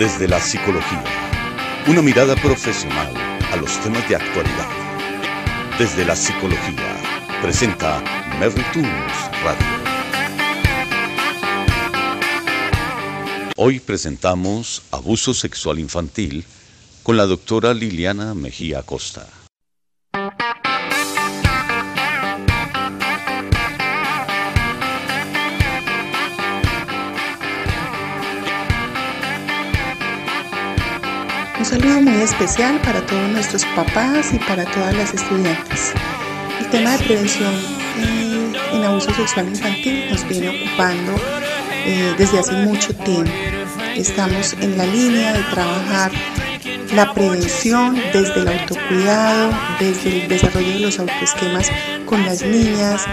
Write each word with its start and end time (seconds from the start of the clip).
Desde 0.00 0.26
la 0.26 0.40
psicología. 0.40 1.04
Una 1.86 2.00
mirada 2.00 2.34
profesional 2.34 3.14
a 3.52 3.56
los 3.56 3.78
temas 3.82 4.08
de 4.08 4.16
actualidad. 4.16 4.66
Desde 5.78 6.06
la 6.06 6.16
psicología. 6.16 6.96
Presenta 7.42 8.02
Tunes 8.72 9.12
Radio. 9.44 9.66
Hoy 13.58 13.78
presentamos 13.78 14.84
Abuso 14.90 15.34
Sexual 15.34 15.78
Infantil 15.78 16.46
con 17.02 17.18
la 17.18 17.26
doctora 17.26 17.74
Liliana 17.74 18.32
Mejía 18.34 18.82
Costa. 18.82 19.28
Un 31.60 31.66
saludo 31.66 32.00
muy 32.00 32.22
especial 32.22 32.80
para 32.80 33.04
todos 33.04 33.28
nuestros 33.28 33.66
papás 33.76 34.32
y 34.32 34.38
para 34.38 34.64
todas 34.64 34.96
las 34.96 35.12
estudiantes. 35.12 35.92
El 36.58 36.70
tema 36.70 36.96
de 36.96 37.04
prevención 37.04 37.52
eh, 37.98 38.52
en 38.72 38.82
abuso 38.82 39.12
sexual 39.12 39.48
infantil 39.48 40.06
nos 40.10 40.26
viene 40.26 40.48
ocupando 40.48 41.12
eh, 41.84 42.14
desde 42.16 42.38
hace 42.38 42.52
mucho 42.52 42.94
tiempo. 42.94 43.30
Estamos 43.94 44.54
en 44.54 44.78
la 44.78 44.86
línea 44.86 45.34
de 45.34 45.42
trabajar 45.50 46.10
la 46.94 47.12
prevención 47.12 47.94
desde 48.10 48.40
el 48.40 48.48
autocuidado, 48.48 49.52
desde 49.78 50.22
el 50.22 50.28
desarrollo 50.28 50.72
de 50.72 50.80
los 50.80 50.98
autoesquemas 50.98 51.70
con 52.06 52.24
las 52.24 52.40
niñas, 52.40 53.04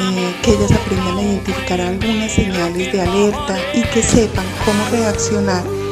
eh, 0.00 0.34
que 0.42 0.52
ellas 0.52 0.72
aprendan 0.72 1.18
a 1.18 1.22
identificar 1.22 1.82
algunas 1.82 2.32
señales 2.32 2.90
de 2.90 3.02
alerta 3.02 3.58
y 3.74 3.82
que 3.82 4.02
sepan 4.02 4.46
cómo 4.64 4.82
reaccionar 4.90 5.83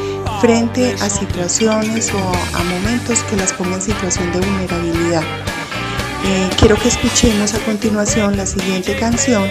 frente 0.42 0.92
a 1.01 1.09
situaciones 1.09 2.12
o 2.12 2.18
a 2.18 2.65
momentos 2.65 3.23
que 3.30 3.37
las 3.37 3.52
pongan 3.52 3.74
en 3.74 3.82
situación 3.82 4.32
de 4.32 4.40
vulnerabilidad. 4.40 5.23
Eh, 5.23 6.51
quiero 6.59 6.74
que 6.74 6.88
escuchemos 6.88 7.54
a 7.54 7.60
continuación 7.60 8.37
la 8.37 8.45
siguiente 8.45 8.96
canción 8.96 9.49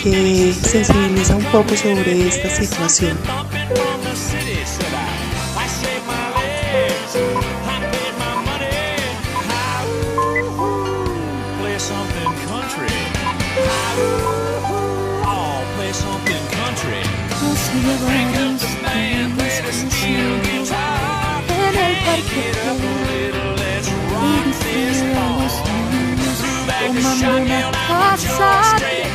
que 0.00 0.54
sensibiliza 0.54 1.34
un 1.34 1.44
poco 1.46 1.76
sobre 1.76 2.28
esta 2.28 2.50
situación. 2.50 3.18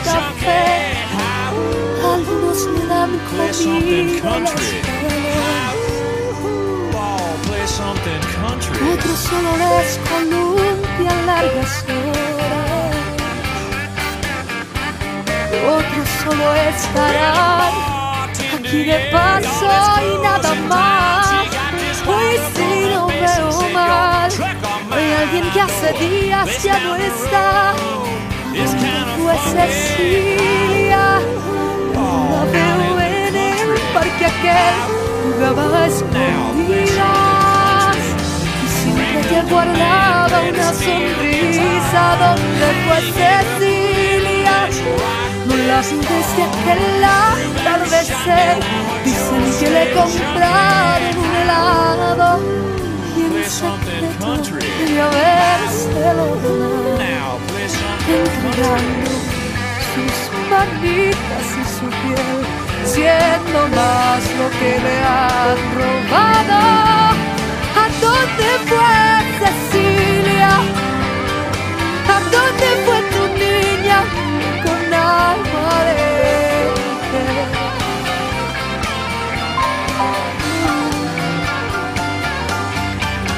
Café. 0.03 0.93
Algunos 2.03 2.67
me 2.67 2.85
dan 2.85 3.11
comida 3.29 3.95
en 3.99 4.21
Otros 8.93 9.19
solo 9.19 9.51
les 9.57 9.99
columpian 10.09 11.25
largas 11.25 11.85
horas. 11.87 12.73
Otros 15.65 16.09
solo 16.23 16.53
estarán 16.53 17.73
aquí 18.55 18.83
de 18.83 19.09
paso 19.11 19.71
y 20.01 20.21
nada 20.21 20.53
más. 20.67 21.45
Hoy 22.05 22.35
sí 22.55 22.69
no 22.93 23.07
veo 23.07 23.69
mal. 23.73 24.31
Hay 24.91 25.13
alguien 25.21 25.49
que 25.51 25.61
hace 25.61 25.93
días 25.93 26.63
ya 26.63 26.79
no 26.79 26.95
está. 26.95 27.73
Fue 29.33 29.67
Cecilia. 29.67 31.19
La 31.93 32.43
veo 32.51 32.99
en 32.99 33.35
el 33.35 33.69
parque 33.93 34.25
aquel. 34.25 34.75
Jugaba 35.23 35.83
a 35.83 35.87
escondidas. 35.87 36.83
Y 38.63 38.67
siempre 38.79 39.21
te 39.29 39.39
guardaba 39.49 40.37
una 40.41 40.69
sonrisa. 40.73 42.03
¿Dónde 42.21 42.67
fue 42.85 42.99
Cecilia? 43.17 44.57
No 45.47 45.55
la 45.55 45.79
desde 45.81 46.43
aquel 46.43 46.85
atardecer. 47.03 48.55
Dicen 49.03 49.43
que 49.59 49.67
le 49.71 49.83
compraron 49.93 51.17
un 51.17 51.31
helado 51.41 52.29
y 53.15 53.43
secreto 53.43 54.41
quería 54.77 55.07
verselo 55.09 56.25
entregando 58.07 59.22
sus 59.93 60.17
manitas 60.49 61.45
y 61.61 61.63
su 61.75 61.85
piel, 62.01 62.39
siendo 62.83 63.59
más 63.75 64.21
lo 64.39 64.47
que 64.59 64.71
le 64.85 64.95
han 65.03 65.57
robado. 65.77 66.61
¿A 67.81 67.85
dónde 68.01 68.47
fue 68.67 68.93
Cecilia? 69.39 70.51
¿A 72.09 72.17
dónde 72.35 72.67
fue 72.85 72.99
tu 73.13 73.23
niña 73.43 73.99
con 74.63 74.79
alma 74.93 75.73
de 75.87 76.01
mujer? 76.73 77.47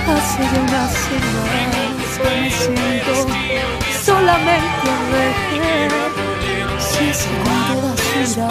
Hace 0.08 0.44
unas 0.64 0.92
semanas 1.08 2.08
que 2.22 2.30
me 2.40 2.50
siento 2.52 3.16
solamente 4.06 4.88
mujer. 5.10 6.25
Su 6.96 7.30
gracia 7.44 8.48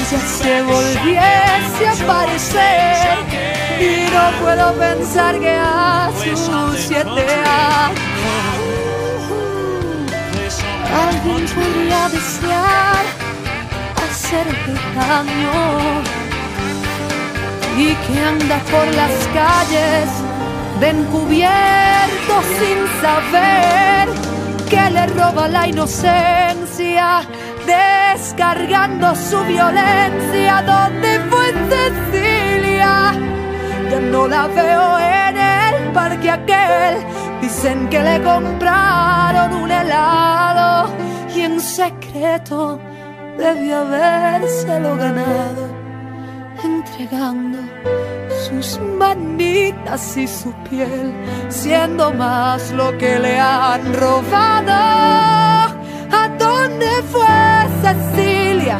ella 0.00 0.20
se 0.20 0.62
volviese 0.62 1.86
a 1.86 1.92
aparecer. 1.92 3.18
Y 3.80 4.10
no 4.12 4.24
puedo 4.42 4.74
pensar 4.74 5.40
que 5.40 5.56
a 5.56 6.10
sus 6.22 6.78
siete 6.78 7.24
años 7.80 8.52
alguien 10.94 11.46
podría 11.54 12.08
desear 12.10 13.04
hacerle 14.04 14.74
daño 14.94 16.02
y 17.78 17.94
que 17.94 18.20
anda 18.20 18.58
por 18.70 18.86
las 18.94 19.12
calles 19.32 20.10
de 20.80 20.88
encubierto 20.90 22.42
sin 22.58 22.78
saber 23.00 24.08
que 24.72 24.90
le 24.90 25.06
roba 25.08 25.48
la 25.48 25.68
inocencia, 25.68 27.20
descargando 27.66 29.14
su 29.14 29.38
violencia. 29.44 30.62
¿Dónde 30.62 31.10
fue 31.28 31.46
Cecilia? 31.72 33.12
Ya 33.90 34.00
no 34.00 34.26
la 34.26 34.46
veo 34.46 34.98
en 34.98 35.36
el 35.36 35.92
parque 35.92 36.30
aquel. 36.30 36.94
Dicen 37.42 37.88
que 37.90 38.00
le 38.02 38.22
compraron 38.22 39.52
un 39.62 39.70
helado 39.70 40.90
y 41.36 41.40
en 41.42 41.60
secreto 41.60 42.80
debió 43.36 43.80
habérselo 43.80 44.96
ganado 44.96 45.71
entregando 46.64 47.58
sus 48.48 48.78
manitas 48.98 50.16
y 50.16 50.26
su 50.26 50.52
piel, 50.68 51.12
siendo 51.48 52.12
más 52.12 52.70
lo 52.72 52.96
que 52.98 53.18
le 53.18 53.38
han 53.38 53.94
robado. 53.94 54.72
¿A 56.10 56.28
dónde 56.38 56.90
fue 57.10 57.26
Cecilia? 57.82 58.78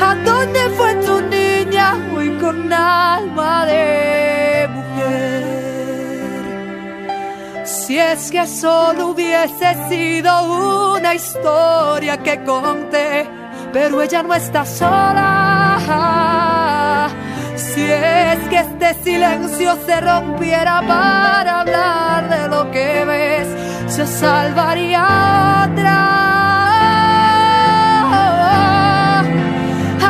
¿A 0.00 0.14
dónde 0.24 0.60
fue 0.76 0.94
tu 0.96 1.20
niña 1.22 1.96
hoy 2.14 2.30
con 2.38 2.72
alma 2.72 3.66
de 3.66 4.68
mujer? 4.68 5.60
Si 7.66 7.98
es 7.98 8.30
que 8.30 8.46
solo 8.46 9.08
hubiese 9.08 9.76
sido 9.88 10.94
una 10.94 11.14
historia 11.14 12.16
que 12.22 12.42
conté, 12.44 13.28
pero 13.72 14.00
ella 14.02 14.22
no 14.22 14.34
está 14.34 14.64
sola. 14.64 16.29
Si 17.74 17.82
es 17.82 18.38
que 18.48 18.58
este 18.58 18.94
silencio 19.04 19.76
se 19.86 20.00
rompiera 20.00 20.82
para 20.88 21.60
hablar 21.60 22.28
de 22.28 22.48
lo 22.48 22.68
que 22.72 23.04
ves, 23.04 23.46
se 23.86 24.06
salvaría 24.06 25.04
otra. 25.70 25.98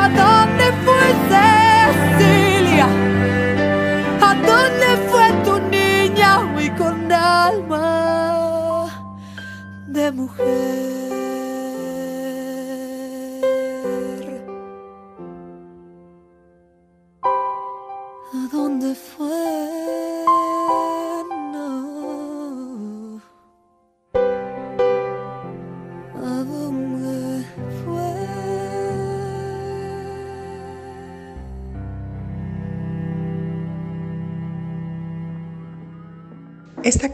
¿A 0.01 0.09
dónde 0.21 0.65
fue 0.83 1.05
Cecilia? 1.29 2.87
¿A 4.21 4.33
dónde 4.49 4.89
fue 5.11 5.27
tu 5.45 5.59
niña 5.69 6.39
hoy 6.55 6.69
con 6.71 7.11
alma 7.11 8.87
de 9.85 10.11
mujer? 10.11 11.00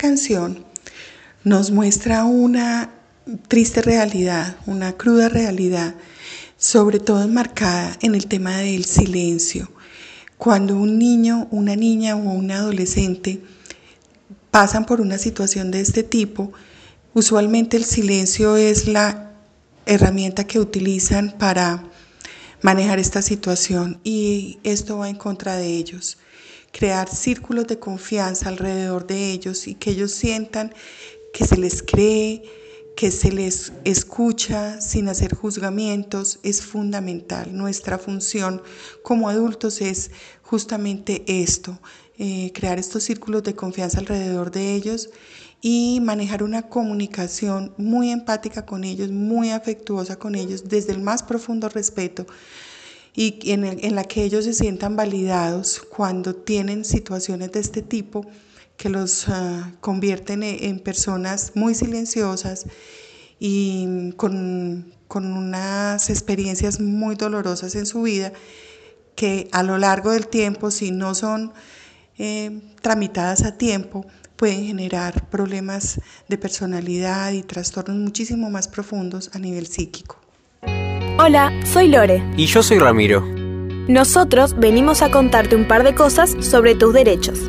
Canción 0.07 0.63
nos 1.43 1.69
muestra 1.69 2.23
una 2.23 2.93
triste 3.49 3.81
realidad, 3.81 4.55
una 4.65 4.93
cruda 4.93 5.27
realidad, 5.27 5.95
sobre 6.55 7.01
todo 7.01 7.21
enmarcada 7.21 7.97
en 8.01 8.15
el 8.15 8.27
tema 8.27 8.55
del 8.55 8.85
silencio. 8.85 9.69
Cuando 10.37 10.77
un 10.77 10.97
niño, 10.97 11.49
una 11.51 11.75
niña 11.75 12.15
o 12.15 12.19
un 12.19 12.51
adolescente 12.51 13.41
pasan 14.49 14.85
por 14.85 15.01
una 15.01 15.17
situación 15.17 15.71
de 15.71 15.81
este 15.81 16.03
tipo, 16.03 16.53
usualmente 17.13 17.75
el 17.75 17.83
silencio 17.83 18.55
es 18.55 18.87
la 18.87 19.33
herramienta 19.85 20.47
que 20.47 20.61
utilizan 20.61 21.35
para 21.37 21.83
manejar 22.61 22.97
esta 22.97 23.21
situación 23.21 23.99
y 24.05 24.59
esto 24.63 24.99
va 24.99 25.09
en 25.09 25.17
contra 25.17 25.57
de 25.57 25.67
ellos. 25.67 26.17
Crear 26.71 27.09
círculos 27.09 27.67
de 27.67 27.79
confianza 27.79 28.49
alrededor 28.49 29.07
de 29.07 29.31
ellos 29.31 29.67
y 29.67 29.75
que 29.75 29.91
ellos 29.91 30.11
sientan 30.11 30.73
que 31.33 31.45
se 31.45 31.57
les 31.57 31.83
cree, 31.83 32.43
que 32.95 33.11
se 33.11 33.31
les 33.31 33.73
escucha 33.83 34.81
sin 34.81 35.07
hacer 35.07 35.35
juzgamientos 35.35 36.39
es 36.43 36.61
fundamental. 36.63 37.55
Nuestra 37.55 37.99
función 37.99 38.61
como 39.03 39.29
adultos 39.29 39.81
es 39.81 40.09
justamente 40.41 41.23
esto, 41.27 41.79
eh, 42.17 42.51
crear 42.53 42.79
estos 42.79 43.03
círculos 43.03 43.43
de 43.43 43.55
confianza 43.55 43.99
alrededor 43.99 44.49
de 44.49 44.73
ellos 44.73 45.09
y 45.61 45.99
manejar 46.01 46.41
una 46.41 46.63
comunicación 46.63 47.73
muy 47.77 48.09
empática 48.09 48.65
con 48.65 48.83
ellos, 48.83 49.11
muy 49.11 49.51
afectuosa 49.51 50.17
con 50.17 50.33
ellos, 50.33 50.67
desde 50.67 50.93
el 50.93 51.01
más 51.01 51.21
profundo 51.23 51.69
respeto 51.69 52.25
y 53.19 53.39
en, 53.51 53.95
la 53.95 54.03
que 54.03 54.23
ellos 54.23 54.45
se 54.45 54.53
sientan 54.53 54.95
validados 54.95 55.81
cuando 55.81 56.35
tienen 56.35 56.85
situaciones 56.85 57.51
de 57.51 57.59
este 57.59 57.81
tipo 57.81 58.27
que 58.77 58.89
los 58.89 59.27
ah, 59.27 59.73
convierten 59.81 60.43
e, 60.43 60.67
en 60.67 60.79
personas 60.79 61.53
muy 61.55 61.73
silenciosas 61.73 62.67
y 63.39 64.11
con, 64.17 64.93
unas 65.09 66.11
experiencias 66.11 66.79
muy 66.79 67.15
dolorosas 67.15 67.73
en 67.73 67.87
su 67.87 68.03
vida 68.03 68.33
que 69.15 69.49
a 69.51 69.63
lo 69.63 69.79
largo 69.79 70.11
del 70.11 70.27
tiempo, 70.27 70.69
si 70.69 70.91
no 70.91 71.15
son 71.15 71.53
eh, 72.19 72.61
tramitadas 72.83 73.41
a 73.45 73.57
tiempo, 73.57 74.05
pueden 74.35 74.67
generar 74.67 75.27
problemas 75.29 75.99
de 76.27 76.37
personalidad 76.37 77.31
y 77.31 77.41
trastornos 77.41 77.97
muchísimo 77.97 78.51
más 78.51 78.67
profundos 78.67 79.31
a 79.33 79.39
nivel 79.39 79.65
psíquico. 79.65 80.26
Hola, 81.19 81.51
soy 81.65 81.87
Lore. 81.87 82.23
Y 82.37 82.45
yo 82.45 82.61
soy 82.61 82.77
Ramiro. 82.77 83.27
Nosotros 83.87 84.55
venimos 84.55 85.01
a 85.01 85.09
contarte 85.09 85.55
un 85.55 85.67
par 85.67 85.83
de 85.83 85.95
cosas 85.95 86.35
sobre 86.41 86.75
tus 86.75 86.93
derechos. 86.93 87.39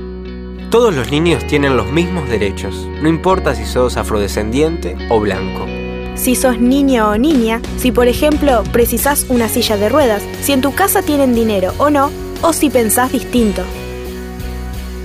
Todos 0.71 0.95
los 0.95 1.11
niños 1.11 1.47
tienen 1.47 1.77
los 1.77 1.93
mismos 1.93 2.31
derechos, 2.31 2.89
no 3.03 3.11
importa 3.11 3.55
si 3.55 3.67
sos 3.67 3.99
afrodescendiente 3.99 4.97
o 5.11 5.21
blanco. 5.21 5.67
Si 6.15 6.35
sos 6.35 6.59
niño 6.59 7.11
o 7.11 7.19
niña, 7.19 7.61
si 7.77 7.93
por 7.93 8.09
ejemplo 8.09 8.65
precisás 8.73 9.27
una 9.29 9.51
silla 9.51 9.77
de 9.77 9.91
ruedas, 9.91 10.23
si 10.41 10.53
en 10.53 10.63
tu 10.63 10.75
casa 10.75 11.03
tienen 11.03 11.35
dinero 11.35 11.75
o 11.77 11.91
no, 11.91 12.11
o 12.41 12.55
si 12.55 12.71
pensás 12.71 13.13
distinto. 13.13 13.63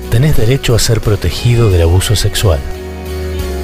Tenés 0.09 0.37
derecho 0.37 0.73
a 0.73 0.79
ser 0.79 1.01
protegido 1.01 1.69
del 1.69 1.81
abuso 1.81 2.15
sexual. 2.15 2.61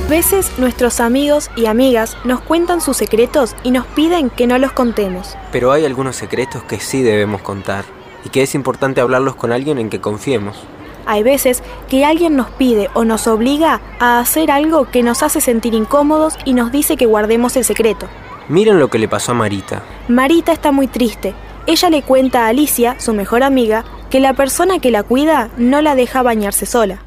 A 0.10 0.12
veces 0.12 0.52
nuestros 0.58 1.02
amigos 1.02 1.52
y 1.56 1.68
amigas 1.68 2.18
nos 2.24 2.42
cuentan 2.42 2.82
sus 2.82 2.98
secretos 2.98 3.56
y 3.64 3.70
nos 3.70 3.86
piden 3.86 4.32
que 4.32 4.48
no 4.48 4.58
los 4.58 4.72
contemos. 4.72 5.38
Pero 5.52 5.72
hay 5.72 5.86
algunos 5.86 6.16
secretos 6.16 6.64
que 6.64 6.80
sí 6.80 7.04
debemos 7.04 7.44
contar 7.44 7.86
y 8.26 8.30
que 8.30 8.42
es 8.42 8.56
importante 8.56 9.02
hablarlos 9.02 9.36
con 9.36 9.52
alguien 9.52 9.78
en 9.78 9.92
que 9.92 10.02
confiemos. 10.02 10.58
Hay 11.06 11.22
veces 11.22 11.62
que 11.90 12.06
alguien 12.06 12.36
nos 12.36 12.50
pide 12.50 12.90
o 12.96 13.06
nos 13.06 13.28
obliga 13.28 13.82
a 14.00 14.20
hacer 14.20 14.50
algo 14.50 14.90
que 14.90 15.04
nos 15.04 15.22
hace 15.22 15.42
sentir 15.42 15.76
incómodos 15.76 16.40
y 16.44 16.56
nos 16.56 16.72
dice 16.72 16.98
que 16.98 17.06
guardemos 17.06 17.56
el 17.56 17.64
secreto. 17.64 18.08
Miren 18.48 18.80
lo 18.80 18.90
que 18.90 18.98
le 18.98 19.08
pasó 19.08 19.34
a 19.34 19.36
Marita. 19.36 19.84
Marita 20.08 20.54
está 20.54 20.72
muy 20.72 20.88
triste. 20.88 21.36
Ella 21.68 21.92
le 21.92 22.02
cuenta 22.02 22.46
a 22.46 22.48
Alicia, 22.48 23.00
su 23.00 23.14
mejor 23.14 23.44
amiga, 23.44 23.86
que 24.10 24.20
la 24.20 24.34
persona 24.34 24.80
que 24.80 24.90
la 24.90 25.04
cuida 25.04 25.52
no 25.58 25.84
la 25.84 25.94
deja 25.94 26.24
bañarse 26.24 26.66
sola. 26.66 27.04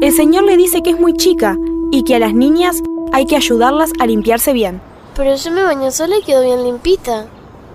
El 0.00 0.12
señor 0.12 0.44
le 0.44 0.56
dice 0.56 0.82
que 0.82 0.88
es 0.88 0.98
muy 0.98 1.12
chica 1.12 1.58
y 1.90 2.02
que 2.04 2.16
a 2.16 2.18
las 2.18 2.34
niñas 2.34 2.82
hay 3.12 3.26
que 3.26 3.36
ayudarlas 3.36 3.92
a 3.98 4.06
limpiarse 4.06 4.52
bien. 4.52 4.80
Pero 5.14 5.34
yo 5.34 5.50
me 5.50 5.62
baño 5.62 5.90
sola 5.90 6.18
y 6.18 6.22
quedo 6.22 6.42
bien 6.42 6.62
limpita. 6.62 7.26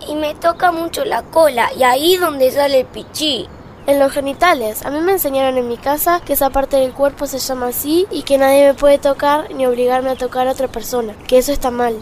Y 0.08 0.16
me 0.16 0.36
toca 0.36 0.72
mucho 0.72 1.06
la 1.06 1.24
cola 1.24 1.70
y 1.78 1.84
ahí 1.84 2.18
donde 2.18 2.52
sale 2.52 2.82
el 2.82 2.86
pichí 2.86 3.48
en 3.88 4.00
los 4.00 4.12
genitales. 4.12 4.86
A 4.86 4.92
mí 4.92 5.00
me 5.00 5.14
enseñaron 5.14 5.58
en 5.58 5.68
mi 5.68 5.78
casa 5.78 6.22
que 6.26 6.34
esa 6.34 6.50
parte 6.50 6.78
del 6.78 6.94
cuerpo 6.94 7.28
se 7.28 7.40
llama 7.40 7.68
así 7.68 8.08
y 8.12 8.24
que 8.24 8.38
nadie 8.38 8.68
me 8.68 8.74
puede 8.74 8.98
tocar 8.98 9.54
ni 9.54 9.66
obligarme 9.66 10.12
a 10.12 10.16
tocar 10.16 10.48
a 10.48 10.52
otra 10.52 10.68
persona, 10.68 11.16
que 11.28 11.38
eso 11.38 11.52
está 11.52 11.72
mal. 11.72 11.96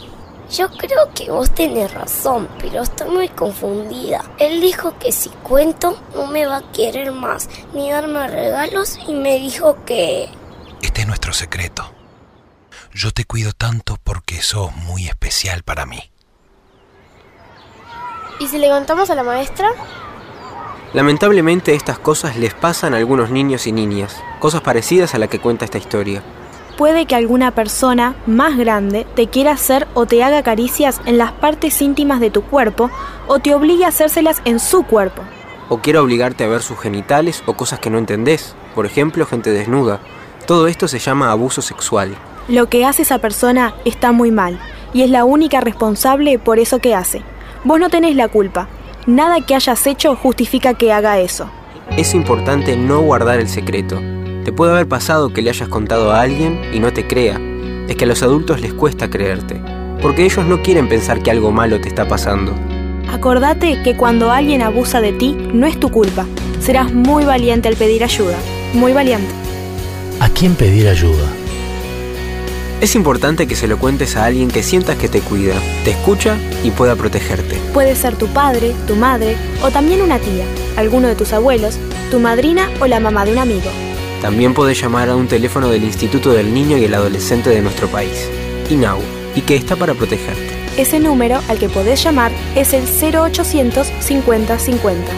Yo 0.52 0.68
creo 0.72 1.14
que 1.14 1.30
vos 1.30 1.52
tenés 1.52 1.94
razón, 1.94 2.50
pero 2.60 2.82
estoy 2.82 3.10
muy 3.10 3.30
confundida. 3.30 4.24
Él 4.40 4.62
dijo 4.62 4.96
que 5.00 5.12
si 5.12 5.30
cuento 5.30 5.96
no 6.16 6.26
me 6.26 6.48
va 6.48 6.58
a 6.58 6.72
querer 6.72 7.12
más, 7.12 7.48
ni 7.74 7.92
darme 7.92 8.28
regalos 8.28 8.98
y 9.08 9.14
me 9.14 9.38
dijo 9.38 9.78
que... 9.86 10.30
Este 10.82 11.02
es 11.02 11.08
nuestro 11.08 11.34
secreto. 11.34 11.92
Yo 13.02 13.12
te 13.12 13.24
cuido 13.24 13.54
tanto 13.54 13.96
porque 14.04 14.42
sos 14.42 14.76
muy 14.76 15.08
especial 15.08 15.64
para 15.64 15.86
mí. 15.86 16.12
¿Y 18.42 18.48
si 18.48 18.58
levantamos 18.58 19.10
a 19.10 19.16
la 19.16 19.24
maestra? 19.24 19.70
Lamentablemente 20.92 21.76
estas 21.76 21.98
cosas 21.98 22.36
les 22.36 22.54
pasan 22.54 22.94
a 22.94 22.98
algunos 22.98 23.30
niños 23.30 23.68
y 23.68 23.72
niñas, 23.72 24.22
cosas 24.42 24.60
parecidas 24.60 25.16
a 25.16 25.18
la 25.18 25.30
que 25.30 25.40
cuenta 25.40 25.64
esta 25.64 25.78
historia. 25.78 26.22
Puede 26.78 27.06
que 27.06 27.16
alguna 27.16 27.52
persona 27.52 28.18
más 28.26 28.58
grande 28.58 29.08
te 29.16 29.28
quiera 29.28 29.54
hacer 29.54 29.88
o 29.94 30.06
te 30.06 30.22
haga 30.22 30.44
caricias 30.44 31.00
en 31.06 31.18
las 31.18 31.32
partes 31.32 31.82
íntimas 31.82 32.20
de 32.20 32.32
tu 32.32 32.44
cuerpo 32.44 32.92
o 33.28 33.40
te 33.40 33.56
obligue 33.56 33.86
a 33.86 33.90
hacérselas 33.90 34.42
en 34.44 34.60
su 34.60 34.84
cuerpo. 34.84 35.22
O 35.70 35.78
quiera 35.78 36.02
obligarte 36.02 36.44
a 36.44 36.50
ver 36.50 36.62
sus 36.62 36.78
genitales 36.78 37.44
o 37.46 37.54
cosas 37.54 37.80
que 37.80 37.90
no 37.90 37.98
entendés, 37.98 38.56
por 38.76 38.86
ejemplo 38.86 39.26
gente 39.26 39.52
desnuda. 39.52 40.02
Todo 40.46 40.68
esto 40.68 40.90
se 40.90 41.00
llama 41.00 41.32
abuso 41.32 41.62
sexual. 41.62 42.18
Lo 42.50 42.68
que 42.68 42.86
hace 42.86 43.04
esa 43.04 43.20
persona 43.20 43.74
está 43.86 44.12
muy 44.12 44.32
mal 44.32 44.60
y 44.94 45.04
es 45.04 45.10
la 45.10 45.24
única 45.24 45.62
responsable 45.62 46.40
por 46.40 46.60
eso 46.60 46.80
que 46.80 46.96
hace. 46.96 47.22
Vos 47.64 47.80
no 47.80 47.90
tenés 47.90 48.16
la 48.16 48.28
culpa, 48.28 48.68
Nada 49.10 49.42
que 49.42 49.56
hayas 49.56 49.88
hecho 49.88 50.16
justifica 50.16 50.76
que 50.76 50.94
haga 50.94 51.20
eso. 51.20 51.50
Es 51.98 52.14
importante 52.14 52.76
no 52.78 53.02
guardar 53.02 53.40
el 53.40 53.50
secreto. 53.50 54.00
Te 54.46 54.52
puede 54.52 54.74
haber 54.74 54.88
pasado 54.88 55.34
que 55.34 55.42
le 55.42 55.50
hayas 55.50 55.68
contado 55.68 56.12
a 56.12 56.22
alguien 56.22 56.62
y 56.72 56.80
no 56.80 56.94
te 56.94 57.08
crea. 57.08 57.42
Es 57.88 57.96
que 57.96 58.04
a 58.04 58.08
los 58.08 58.22
adultos 58.22 58.62
les 58.62 58.72
cuesta 58.72 59.10
creerte, 59.10 59.60
porque 60.00 60.26
ellos 60.26 60.46
no 60.46 60.62
quieren 60.62 60.88
pensar 60.88 61.24
que 61.24 61.32
algo 61.32 61.52
malo 61.52 61.82
te 61.82 61.88
está 61.88 62.08
pasando. 62.08 62.54
Acordate 63.12 63.82
que 63.82 63.96
cuando 63.98 64.32
alguien 64.32 64.62
abusa 64.62 65.02
de 65.02 65.14
ti, 65.14 65.36
no 65.54 65.66
es 65.66 65.80
tu 65.80 65.90
culpa. 65.90 66.28
Serás 66.60 66.94
muy 66.94 67.26
valiente 67.26 67.68
al 67.68 67.76
pedir 67.78 68.04
ayuda. 68.04 68.38
Muy 68.74 68.94
valiente. 68.94 69.34
¿A 70.20 70.30
quién 70.30 70.54
pedir 70.54 70.88
ayuda? 70.88 71.26
Es 72.82 72.96
importante 72.96 73.46
que 73.46 73.58
se 73.58 73.68
lo 73.68 73.78
cuentes 73.78 74.16
a 74.16 74.24
alguien 74.24 74.48
que 74.48 74.64
sientas 74.64 74.96
que 74.96 75.10
te 75.10 75.20
cuida, 75.20 75.56
te 75.84 75.92
escucha 75.92 76.38
y 76.64 76.72
pueda 76.72 76.96
protegerte. 76.96 77.58
Puede 77.74 77.94
ser 77.94 78.16
tu 78.16 78.28
padre, 78.28 78.74
tu 78.88 78.96
madre 78.96 79.36
o 79.62 79.70
también 79.70 80.02
una 80.02 80.18
tía, 80.18 80.46
alguno 80.78 81.10
de 81.10 81.16
tus 81.16 81.34
abuelos, 81.34 81.78
tu 82.10 82.22
madrina 82.22 82.70
o 82.80 82.88
la 82.88 83.02
mamá 83.02 83.26
de 83.26 83.34
un 83.34 83.40
amigo. 83.40 83.70
También 84.22 84.54
puedes 84.54 84.80
llamar 84.82 85.10
a 85.10 85.18
un 85.18 85.28
teléfono 85.28 85.68
del 85.68 85.84
Instituto 85.84 86.32
del 86.32 86.54
Niño 86.54 86.78
y 86.78 86.86
el 86.86 86.94
Adolescente 86.94 87.50
de 87.50 87.62
nuestro 87.62 87.90
país, 87.90 88.30
INAU, 88.70 89.02
y 89.36 89.42
que 89.42 89.58
está 89.58 89.76
para 89.76 89.94
protegerte. 89.94 90.50
Ese 90.78 91.02
número 91.02 91.42
al 91.50 91.60
que 91.60 91.68
podés 91.68 92.02
llamar 92.02 92.32
es 92.56 92.72
el 92.74 92.86
0800 92.86 93.88
50 94.00 94.58
50. 94.58 95.12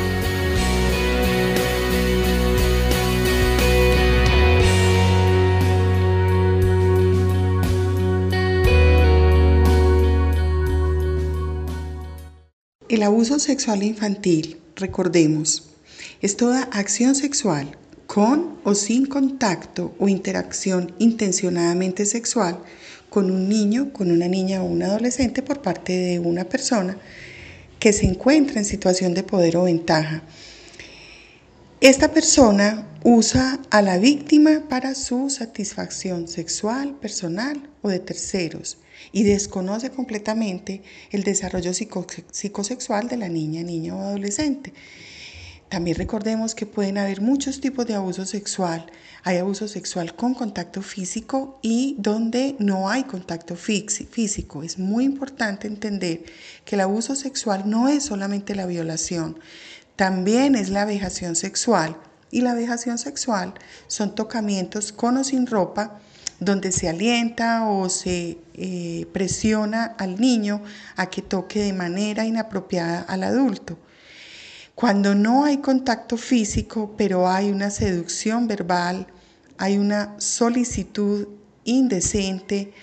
El 13.02 13.08
abuso 13.08 13.40
sexual 13.40 13.82
infantil, 13.82 14.62
recordemos, 14.76 15.72
es 16.22 16.38
toda 16.38 16.70
acción 16.72 17.16
sexual 17.16 17.76
con 18.06 18.60
o 18.64 18.76
sin 18.76 19.08
contacto 19.08 19.96
o 19.98 20.08
interacción 20.08 20.94
intencionadamente 21.00 22.06
sexual 22.06 22.60
con 23.10 23.32
un 23.32 23.50
niño, 23.50 23.92
con 23.92 24.12
una 24.12 24.28
niña 24.28 24.62
o 24.62 24.68
un 24.68 24.84
adolescente 24.84 25.42
por 25.42 25.64
parte 25.64 25.94
de 25.94 26.20
una 26.20 26.44
persona 26.44 26.96
que 27.80 27.92
se 27.92 28.06
encuentra 28.06 28.60
en 28.60 28.66
situación 28.66 29.16
de 29.16 29.24
poder 29.24 29.58
o 29.58 29.64
ventaja. 29.64 30.22
Esta 31.80 32.14
persona 32.14 32.88
usa 33.04 33.60
a 33.72 33.82
la 33.82 33.98
víctima 33.98 34.66
para 34.70 34.94
su 34.94 35.32
satisfacción 35.32 36.28
sexual, 36.28 36.94
personal 37.00 37.68
o 37.82 37.90
de 37.90 37.98
terceros 37.98 38.78
y 39.12 39.24
desconoce 39.24 39.90
completamente 39.90 40.82
el 41.12 41.24
desarrollo 41.24 41.74
psicosexual 41.74 43.08
de 43.08 43.18
la 43.18 43.30
niña, 43.30 43.64
niño 43.64 43.98
o 43.98 44.02
adolescente. 44.02 44.74
También 45.72 45.96
recordemos 45.96 46.54
que 46.54 46.66
pueden 46.66 46.98
haber 46.98 47.22
muchos 47.22 47.62
tipos 47.62 47.86
de 47.86 47.96
abuso 47.96 48.26
sexual. 48.26 48.92
Hay 49.24 49.38
abuso 49.38 49.70
sexual 49.70 50.16
con 50.16 50.34
contacto 50.34 50.82
físico 50.82 51.60
y 51.62 51.96
donde 51.98 52.58
no 52.60 52.90
hay 52.90 53.06
contacto 53.06 53.56
físico. 53.56 54.64
Es 54.64 54.78
muy 54.78 55.06
importante 55.06 55.68
entender 55.68 56.24
que 56.66 56.76
el 56.76 56.82
abuso 56.82 57.16
sexual 57.16 57.70
no 57.70 57.88
es 57.88 58.04
solamente 58.04 58.54
la 58.54 58.66
violación, 58.66 59.40
también 59.96 60.56
es 60.56 60.68
la 60.68 60.84
vejación 60.84 61.38
sexual. 61.38 61.96
Y 62.34 62.42
la 62.42 62.54
vejación 62.54 62.98
sexual 62.98 63.54
son 63.88 64.16
tocamientos 64.16 64.94
con 64.94 65.18
o 65.18 65.24
sin 65.24 65.48
ropa 65.48 66.00
donde 66.42 66.72
se 66.72 66.90
alienta 66.90 67.70
o 67.70 67.88
se 67.88 68.40
eh, 68.56 69.06
presiona 69.14 69.86
al 69.86 70.20
niño 70.20 70.64
a 70.96 71.06
que 71.06 71.22
toque 71.22 71.60
de 71.60 71.72
manera 71.72 72.26
inapropiada 72.26 73.02
al 73.02 73.24
adulto. 73.24 73.78
Cuando 74.74 75.14
no 75.14 75.46
hay 75.46 75.58
contacto 75.58 76.18
físico, 76.18 76.96
pero 76.98 77.30
hay 77.30 77.52
una 77.52 77.70
seducción 77.70 78.48
verbal, 78.48 79.06
hay 79.60 79.78
una 79.78 80.20
solicitud 80.20 81.28
indecente, 81.64 82.74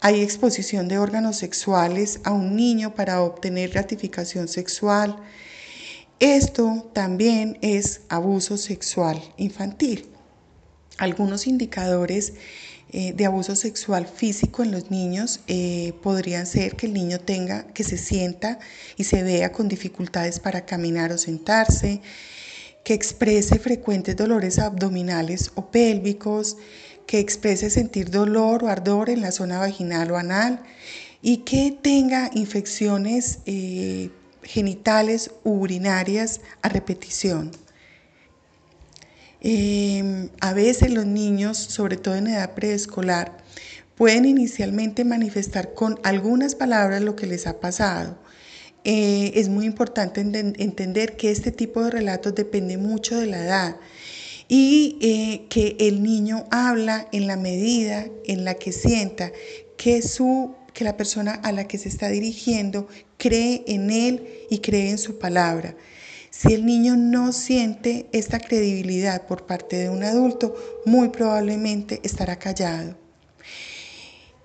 hay 0.00 0.20
exposición 0.20 0.88
de 0.88 0.98
órganos 0.98 1.36
sexuales 1.36 2.18
a 2.24 2.32
un 2.32 2.56
niño 2.56 2.96
para 2.96 3.22
obtener 3.22 3.70
gratificación 3.70 4.48
sexual. 4.48 5.16
Esto 6.18 6.90
también 6.92 7.58
es 7.62 8.00
abuso 8.08 8.56
sexual 8.56 9.22
infantil. 9.36 10.08
Algunos 10.98 11.46
indicadores 11.46 12.34
eh, 12.96 13.12
de 13.12 13.26
abuso 13.26 13.56
sexual 13.56 14.06
físico 14.06 14.62
en 14.62 14.70
los 14.70 14.88
niños 14.88 15.40
eh, 15.48 15.94
podrían 16.00 16.46
ser 16.46 16.76
que 16.76 16.86
el 16.86 16.92
niño 16.92 17.18
tenga, 17.18 17.66
que 17.74 17.82
se 17.82 17.98
sienta 17.98 18.60
y 18.96 19.02
se 19.02 19.24
vea 19.24 19.50
con 19.50 19.66
dificultades 19.66 20.38
para 20.38 20.64
caminar 20.64 21.10
o 21.10 21.18
sentarse, 21.18 22.00
que 22.84 22.94
exprese 22.94 23.58
frecuentes 23.58 24.14
dolores 24.14 24.60
abdominales 24.60 25.50
o 25.56 25.72
pélvicos, 25.72 26.56
que 27.08 27.18
exprese 27.18 27.68
sentir 27.68 28.12
dolor 28.12 28.62
o 28.62 28.68
ardor 28.68 29.10
en 29.10 29.22
la 29.22 29.32
zona 29.32 29.58
vaginal 29.58 30.12
o 30.12 30.16
anal 30.16 30.62
y 31.20 31.38
que 31.38 31.76
tenga 31.82 32.30
infecciones 32.32 33.40
eh, 33.44 34.10
genitales 34.44 35.32
u 35.42 35.54
urinarias 35.54 36.40
a 36.62 36.68
repetición. 36.68 37.63
Em, 39.46 40.30
a 40.40 40.54
veces 40.54 40.90
los 40.90 41.04
niños, 41.04 41.58
sobre 41.58 41.98
todo 41.98 42.16
en 42.16 42.28
edad 42.28 42.54
preescolar, 42.54 43.36
pueden 43.94 44.24
inicialmente 44.24 45.04
manifestar 45.04 45.74
con 45.74 46.00
algunas 46.02 46.54
palabras 46.54 47.02
lo 47.02 47.14
que 47.14 47.26
les 47.26 47.46
ha 47.46 47.60
pasado. 47.60 48.18
Eh, 48.84 49.32
es 49.34 49.50
muy 49.50 49.66
importante 49.66 50.22
entender 50.22 51.16
que 51.16 51.30
este 51.30 51.52
tipo 51.52 51.84
de 51.84 51.90
relatos 51.90 52.34
depende 52.34 52.78
mucho 52.78 53.18
de 53.18 53.26
la 53.26 53.44
edad 53.44 53.76
y 54.48 54.96
eh, 55.02 55.46
que 55.50 55.76
el 55.78 56.02
niño 56.02 56.46
habla 56.50 57.06
en 57.12 57.26
la 57.26 57.36
medida 57.36 58.06
en 58.24 58.46
la 58.46 58.54
que 58.54 58.72
sienta 58.72 59.30
que, 59.76 60.00
su, 60.00 60.54
que 60.72 60.84
la 60.84 60.96
persona 60.96 61.32
a 61.32 61.52
la 61.52 61.68
que 61.68 61.76
se 61.76 61.90
está 61.90 62.08
dirigiendo 62.08 62.88
cree 63.18 63.62
en 63.66 63.90
él 63.90 64.26
y 64.48 64.60
cree 64.60 64.88
en 64.88 64.98
su 64.98 65.18
palabra. 65.18 65.76
Si 66.36 66.52
el 66.52 66.66
niño 66.66 66.96
no 66.96 67.32
siente 67.32 68.06
esta 68.10 68.40
credibilidad 68.40 69.24
por 69.24 69.46
parte 69.46 69.76
de 69.76 69.88
un 69.88 70.02
adulto, 70.02 70.56
muy 70.84 71.10
probablemente 71.10 72.00
estará 72.02 72.40
callado. 72.40 72.96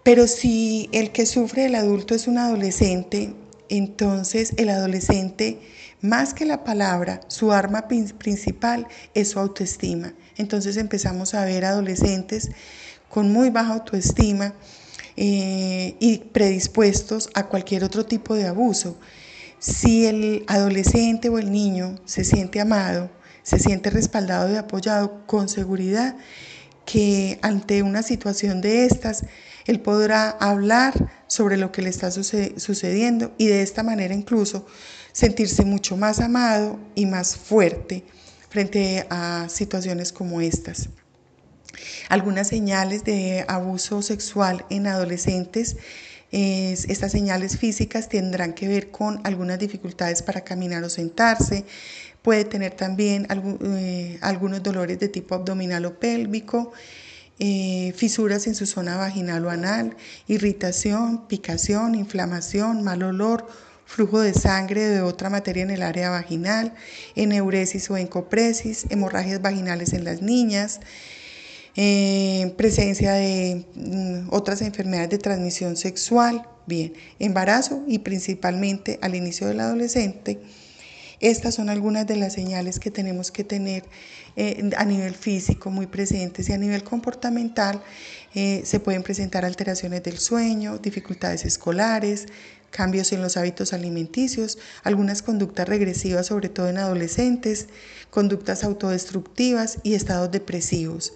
Pero 0.03 0.27
si 0.27 0.87
el 0.91 1.11
que 1.11 1.25
sufre 1.25 1.65
el 1.65 1.73
adulto 1.73 2.13
es 2.13 2.27
un 2.27 2.37
adolescente, 2.37 3.33
entonces 3.69 4.53
el 4.57 4.69
adolescente, 4.69 5.59
más 5.99 6.35
que 6.35 6.45
la 6.45 6.63
palabra, 6.63 7.21
su 7.27 7.51
arma 7.51 7.87
principal 7.87 8.87
es 9.15 9.29
su 9.29 9.39
autoestima. 9.39 10.13
Entonces 10.37 10.77
empezamos 10.77 11.33
a 11.33 11.43
ver 11.43 11.65
adolescentes 11.65 12.51
con 13.09 13.33
muy 13.33 13.49
baja 13.49 13.73
autoestima 13.73 14.53
eh, 15.17 15.95
y 15.99 16.19
predispuestos 16.19 17.31
a 17.33 17.47
cualquier 17.47 17.83
otro 17.83 18.05
tipo 18.05 18.35
de 18.35 18.45
abuso. 18.45 18.95
Si 19.59 20.05
el 20.05 20.45
adolescente 20.47 21.27
o 21.27 21.37
el 21.37 21.51
niño 21.51 21.95
se 22.05 22.23
siente 22.23 22.61
amado, 22.61 23.09
se 23.43 23.59
siente 23.59 23.89
respaldado 23.89 24.51
y 24.51 24.55
apoyado 24.55 25.25
con 25.25 25.49
seguridad, 25.49 26.15
que 26.85 27.37
ante 27.41 27.83
una 27.83 28.01
situación 28.01 28.61
de 28.61 28.85
estas, 28.85 29.25
él 29.65 29.81
podrá 29.81 30.29
hablar 30.29 31.11
sobre 31.27 31.57
lo 31.57 31.71
que 31.71 31.81
le 31.81 31.89
está 31.89 32.09
sucediendo 32.09 33.33
y 33.37 33.47
de 33.47 33.61
esta 33.61 33.83
manera 33.83 34.15
incluso 34.15 34.65
sentirse 35.11 35.65
mucho 35.65 35.97
más 35.97 36.19
amado 36.19 36.79
y 36.95 37.05
más 37.05 37.35
fuerte 37.35 38.05
frente 38.49 39.05
a 39.09 39.47
situaciones 39.49 40.11
como 40.11 40.41
estas. 40.41 40.89
Algunas 42.07 42.47
señales 42.47 43.03
de 43.03 43.45
abuso 43.47 44.01
sexual 44.01 44.65
en 44.69 44.87
adolescentes 44.87 45.77
estas 46.31 47.11
señales 47.11 47.57
físicas 47.57 48.07
tendrán 48.07 48.53
que 48.53 48.67
ver 48.67 48.91
con 48.91 49.19
algunas 49.23 49.57
dificultades 49.57 50.21
para 50.21 50.41
caminar 50.41 50.83
o 50.83 50.89
sentarse. 50.89 51.65
Puede 52.21 52.45
tener 52.45 52.73
también 52.73 53.27
eh, 53.63 54.17
algunos 54.21 54.61
dolores 54.61 54.99
de 54.99 55.07
tipo 55.07 55.35
abdominal 55.35 55.85
o 55.85 55.99
pélvico, 55.99 56.71
eh, 57.39 57.93
fisuras 57.95 58.47
en 58.47 58.55
su 58.55 58.65
zona 58.65 58.97
vaginal 58.97 59.45
o 59.45 59.49
anal, 59.49 59.95
irritación, 60.27 61.27
picación, 61.27 61.95
inflamación, 61.95 62.83
mal 62.83 63.01
olor, 63.01 63.47
flujo 63.85 64.19
de 64.19 64.33
sangre 64.33 64.87
de 64.87 65.01
otra 65.01 65.29
materia 65.29 65.63
en 65.63 65.71
el 65.71 65.81
área 65.81 66.09
vaginal, 66.09 66.75
eneuresis 67.15 67.89
o 67.89 67.97
encopresis, 67.97 68.85
hemorragias 68.89 69.41
vaginales 69.41 69.93
en 69.93 70.03
las 70.03 70.21
niñas, 70.21 70.81
eh, 71.75 72.53
presencia 72.57 73.13
de 73.13 73.65
mm, 73.75 74.29
otras 74.31 74.61
enfermedades 74.61 75.09
de 75.11 75.17
transmisión 75.17 75.77
sexual, 75.77 76.47
bien, 76.65 76.93
embarazo 77.19 77.83
y 77.87 77.99
principalmente 77.99 78.99
al 79.01 79.15
inicio 79.15 79.47
del 79.47 79.59
adolescente. 79.59 80.39
Estas 81.19 81.55
son 81.55 81.69
algunas 81.69 82.07
de 82.07 82.15
las 82.15 82.33
señales 82.33 82.79
que 82.79 82.91
tenemos 82.91 83.31
que 83.31 83.43
tener 83.43 83.83
eh, 84.37 84.69
a 84.77 84.85
nivel 84.85 85.15
físico 85.15 85.69
muy 85.69 85.87
presentes 85.87 86.47
y 86.47 86.53
a 86.53 86.57
nivel 86.57 86.83
comportamental 86.83 87.81
eh, 88.33 88.61
se 88.63 88.79
pueden 88.79 89.03
presentar 89.03 89.43
alteraciones 89.43 90.01
del 90.03 90.17
sueño, 90.17 90.77
dificultades 90.77 91.43
escolares, 91.43 92.27
cambios 92.71 93.11
en 93.11 93.21
los 93.21 93.35
hábitos 93.35 93.73
alimenticios, 93.73 94.59
algunas 94.83 95.21
conductas 95.21 95.67
regresivas, 95.67 96.27
sobre 96.27 96.47
todo 96.47 96.69
en 96.69 96.77
adolescentes, 96.77 97.67
conductas 98.09 98.63
autodestructivas 98.63 99.79
y 99.83 99.95
estados 99.95 100.31
depresivos. 100.31 101.13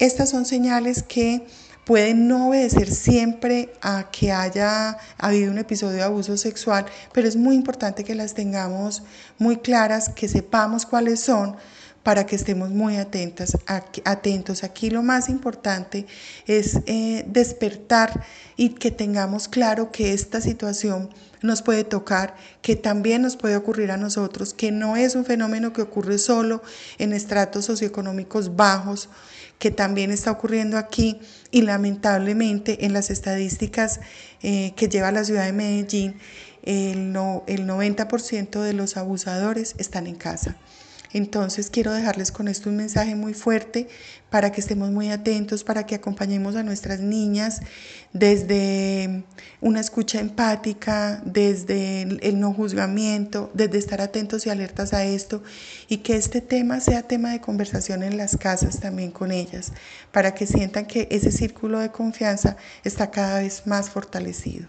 Estas 0.00 0.30
son 0.30 0.46
señales 0.46 1.02
que 1.02 1.46
pueden 1.84 2.26
no 2.26 2.48
obedecer 2.48 2.90
siempre 2.90 3.70
a 3.82 4.10
que 4.10 4.32
haya 4.32 4.96
habido 5.18 5.52
un 5.52 5.58
episodio 5.58 5.96
de 5.96 6.02
abuso 6.02 6.38
sexual, 6.38 6.86
pero 7.12 7.28
es 7.28 7.36
muy 7.36 7.54
importante 7.54 8.02
que 8.02 8.14
las 8.14 8.32
tengamos 8.32 9.02
muy 9.36 9.58
claras, 9.58 10.08
que 10.08 10.26
sepamos 10.26 10.86
cuáles 10.86 11.20
son 11.20 11.54
para 12.02 12.24
que 12.24 12.36
estemos 12.36 12.70
muy 12.70 12.96
atentas, 12.96 13.56
atentos. 14.04 14.64
Aquí 14.64 14.90
lo 14.90 15.02
más 15.02 15.28
importante 15.28 16.06
es 16.46 16.80
eh, 16.86 17.24
despertar 17.26 18.24
y 18.56 18.70
que 18.70 18.90
tengamos 18.90 19.48
claro 19.48 19.92
que 19.92 20.12
esta 20.12 20.40
situación 20.40 21.10
nos 21.42 21.62
puede 21.62 21.84
tocar, 21.84 22.34
que 22.62 22.76
también 22.76 23.22
nos 23.22 23.36
puede 23.36 23.56
ocurrir 23.56 23.90
a 23.90 23.96
nosotros, 23.96 24.54
que 24.54 24.72
no 24.72 24.96
es 24.96 25.14
un 25.14 25.24
fenómeno 25.24 25.72
que 25.72 25.82
ocurre 25.82 26.18
solo 26.18 26.62
en 26.98 27.12
estratos 27.12 27.66
socioeconómicos 27.66 28.56
bajos, 28.56 29.08
que 29.58 29.70
también 29.70 30.10
está 30.10 30.30
ocurriendo 30.30 30.78
aquí 30.78 31.20
y 31.50 31.62
lamentablemente 31.62 32.86
en 32.86 32.92
las 32.94 33.10
estadísticas 33.10 34.00
eh, 34.42 34.72
que 34.74 34.88
lleva 34.88 35.12
la 35.12 35.24
ciudad 35.24 35.44
de 35.44 35.52
Medellín, 35.52 36.16
el, 36.62 37.12
no, 37.12 37.44
el 37.46 37.66
90% 37.66 38.62
de 38.62 38.72
los 38.72 38.96
abusadores 38.96 39.74
están 39.78 40.06
en 40.06 40.16
casa. 40.16 40.56
Entonces 41.12 41.70
quiero 41.70 41.92
dejarles 41.92 42.30
con 42.30 42.48
esto 42.48 42.70
un 42.70 42.76
mensaje 42.76 43.14
muy 43.14 43.34
fuerte 43.34 43.88
para 44.30 44.52
que 44.52 44.60
estemos 44.60 44.90
muy 44.90 45.10
atentos, 45.10 45.64
para 45.64 45.84
que 45.84 45.96
acompañemos 45.96 46.54
a 46.54 46.62
nuestras 46.62 47.00
niñas 47.00 47.60
desde 48.12 49.24
una 49.60 49.80
escucha 49.80 50.20
empática, 50.20 51.20
desde 51.24 52.02
el 52.02 52.38
no 52.38 52.54
juzgamiento, 52.54 53.50
desde 53.54 53.78
estar 53.78 54.00
atentos 54.00 54.46
y 54.46 54.50
alertas 54.50 54.92
a 54.92 55.04
esto 55.04 55.42
y 55.88 55.98
que 55.98 56.16
este 56.16 56.40
tema 56.40 56.80
sea 56.80 57.02
tema 57.02 57.32
de 57.32 57.40
conversación 57.40 58.02
en 58.02 58.16
las 58.16 58.36
casas 58.36 58.78
también 58.78 59.10
con 59.10 59.32
ellas, 59.32 59.72
para 60.12 60.34
que 60.34 60.46
sientan 60.46 60.86
que 60.86 61.08
ese 61.10 61.32
círculo 61.32 61.80
de 61.80 61.90
confianza 61.90 62.56
está 62.84 63.10
cada 63.10 63.40
vez 63.40 63.66
más 63.66 63.90
fortalecido. 63.90 64.68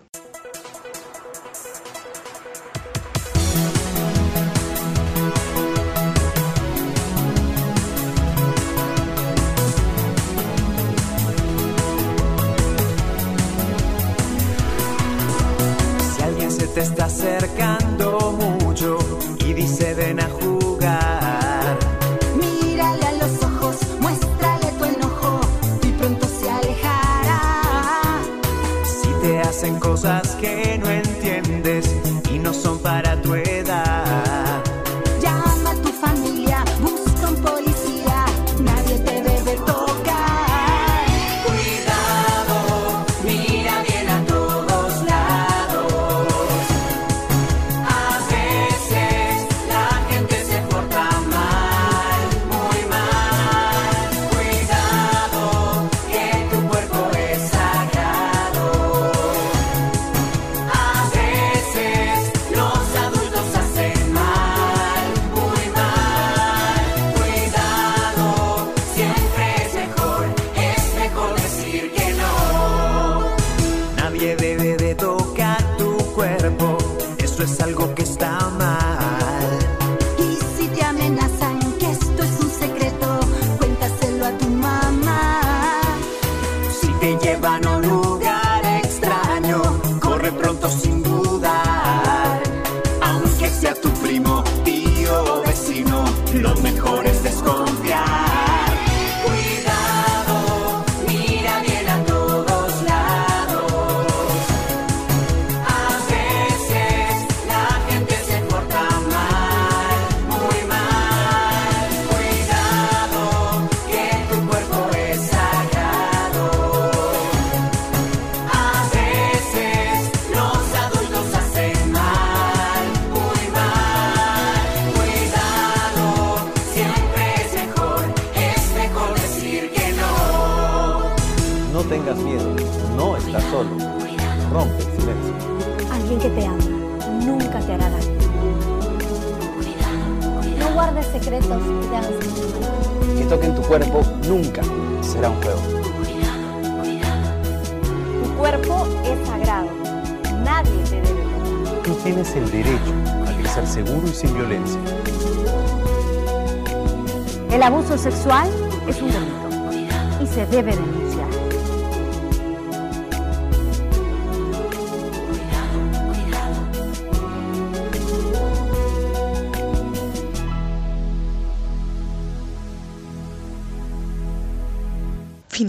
Sexual 158.02 158.50
es 158.88 159.00
un 159.00 159.12
delito 159.12 160.24
y 160.24 160.26
se 160.26 160.46
debe 160.48 160.72
denunciar. 160.72 161.01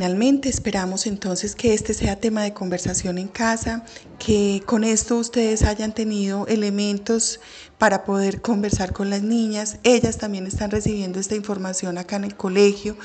Finalmente 0.02 0.48
esperamos 0.48 1.06
entonces 1.06 1.54
que 1.54 1.74
este 1.74 1.94
sea 1.94 2.16
tema 2.16 2.42
de 2.42 2.52
conversación 2.52 3.18
en 3.18 3.28
casa, 3.28 3.84
que 4.18 4.60
con 4.66 4.82
esto 4.82 5.16
ustedes 5.16 5.62
hayan 5.62 5.94
tenido 5.94 6.44
elementos 6.48 7.38
para 7.78 8.02
poder 8.02 8.42
conversar 8.42 8.92
con 8.92 9.10
las 9.10 9.22
niñas. 9.22 9.76
Ellas 9.84 10.18
también 10.18 10.48
están 10.48 10.72
recibiendo 10.72 11.20
esta 11.20 11.36
información 11.36 11.98
acá 11.98 12.16
en 12.16 12.24
el 12.24 12.34
colegio. 12.34 12.96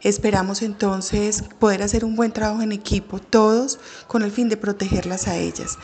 Esperamos 0.00 0.62
entonces 0.62 1.44
poder 1.58 1.82
hacer 1.82 2.06
un 2.06 2.16
buen 2.16 2.32
trabajo 2.32 2.62
en 2.62 2.72
equipo, 2.72 3.18
todos, 3.18 3.78
con 4.06 4.22
el 4.22 4.30
fin 4.30 4.48
de 4.48 4.56
protegerlas 4.56 5.28
a 5.28 5.36
ellas. 5.36 5.76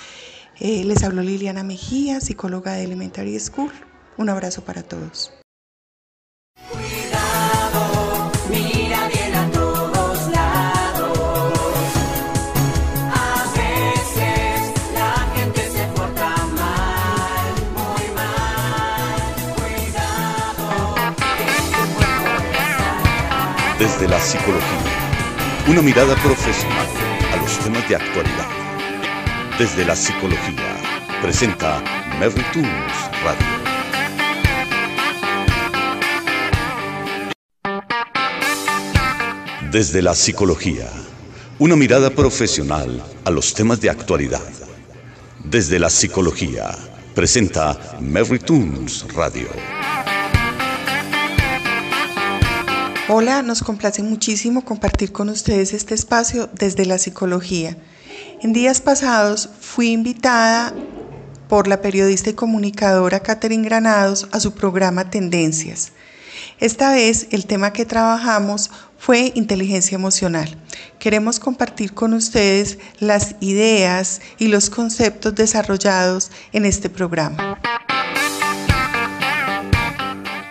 Eh, 0.58 0.84
les 0.84 1.02
habló 1.02 1.20
Liliana 1.20 1.64
Mejía, 1.64 2.18
psicóloga 2.22 2.72
de 2.72 2.84
Elementary 2.84 3.38
School. 3.38 3.72
Un 4.16 4.30
abrazo 4.30 4.64
para 4.64 4.82
todos. 4.82 5.34
Desde 23.98 24.12
la 24.12 24.20
psicología, 24.20 24.60
una 25.68 25.80
mirada 25.80 26.14
profesional 26.16 26.86
a 27.32 27.36
los 27.38 27.58
temas 27.60 27.88
de 27.88 27.96
actualidad. 27.96 28.46
Desde 29.58 29.86
la 29.86 29.96
psicología, 29.96 30.76
presenta 31.22 31.82
Mary 32.18 32.44
Tunes 32.52 32.92
Radio. 33.24 33.46
Desde 39.72 40.02
la 40.02 40.14
psicología, 40.14 40.90
una 41.58 41.74
mirada 41.74 42.10
profesional 42.10 43.02
a 43.24 43.30
los 43.30 43.54
temas 43.54 43.80
de 43.80 43.88
actualidad. 43.88 44.44
Desde 45.42 45.78
la 45.78 45.88
psicología, 45.88 46.70
presenta 47.14 47.96
Mary 47.98 48.40
Tunes 48.40 49.06
Radio. 49.14 49.48
Hola, 53.08 53.42
nos 53.42 53.62
complace 53.62 54.02
muchísimo 54.02 54.64
compartir 54.64 55.12
con 55.12 55.28
ustedes 55.28 55.72
este 55.72 55.94
espacio 55.94 56.50
desde 56.52 56.86
la 56.86 56.98
psicología. 56.98 57.76
En 58.42 58.52
días 58.52 58.80
pasados 58.80 59.48
fui 59.60 59.92
invitada 59.92 60.74
por 61.48 61.68
la 61.68 61.80
periodista 61.80 62.30
y 62.30 62.34
comunicadora 62.34 63.20
Catherine 63.20 63.64
Granados 63.64 64.26
a 64.32 64.40
su 64.40 64.54
programa 64.54 65.08
Tendencias. 65.08 65.92
Esta 66.58 66.90
vez 66.90 67.28
el 67.30 67.46
tema 67.46 67.72
que 67.72 67.84
trabajamos 67.84 68.72
fue 68.98 69.30
inteligencia 69.36 69.94
emocional. 69.94 70.56
Queremos 70.98 71.38
compartir 71.38 71.94
con 71.94 72.12
ustedes 72.12 72.78
las 72.98 73.36
ideas 73.38 74.20
y 74.36 74.48
los 74.48 74.68
conceptos 74.68 75.32
desarrollados 75.36 76.32
en 76.52 76.64
este 76.64 76.90
programa. 76.90 77.60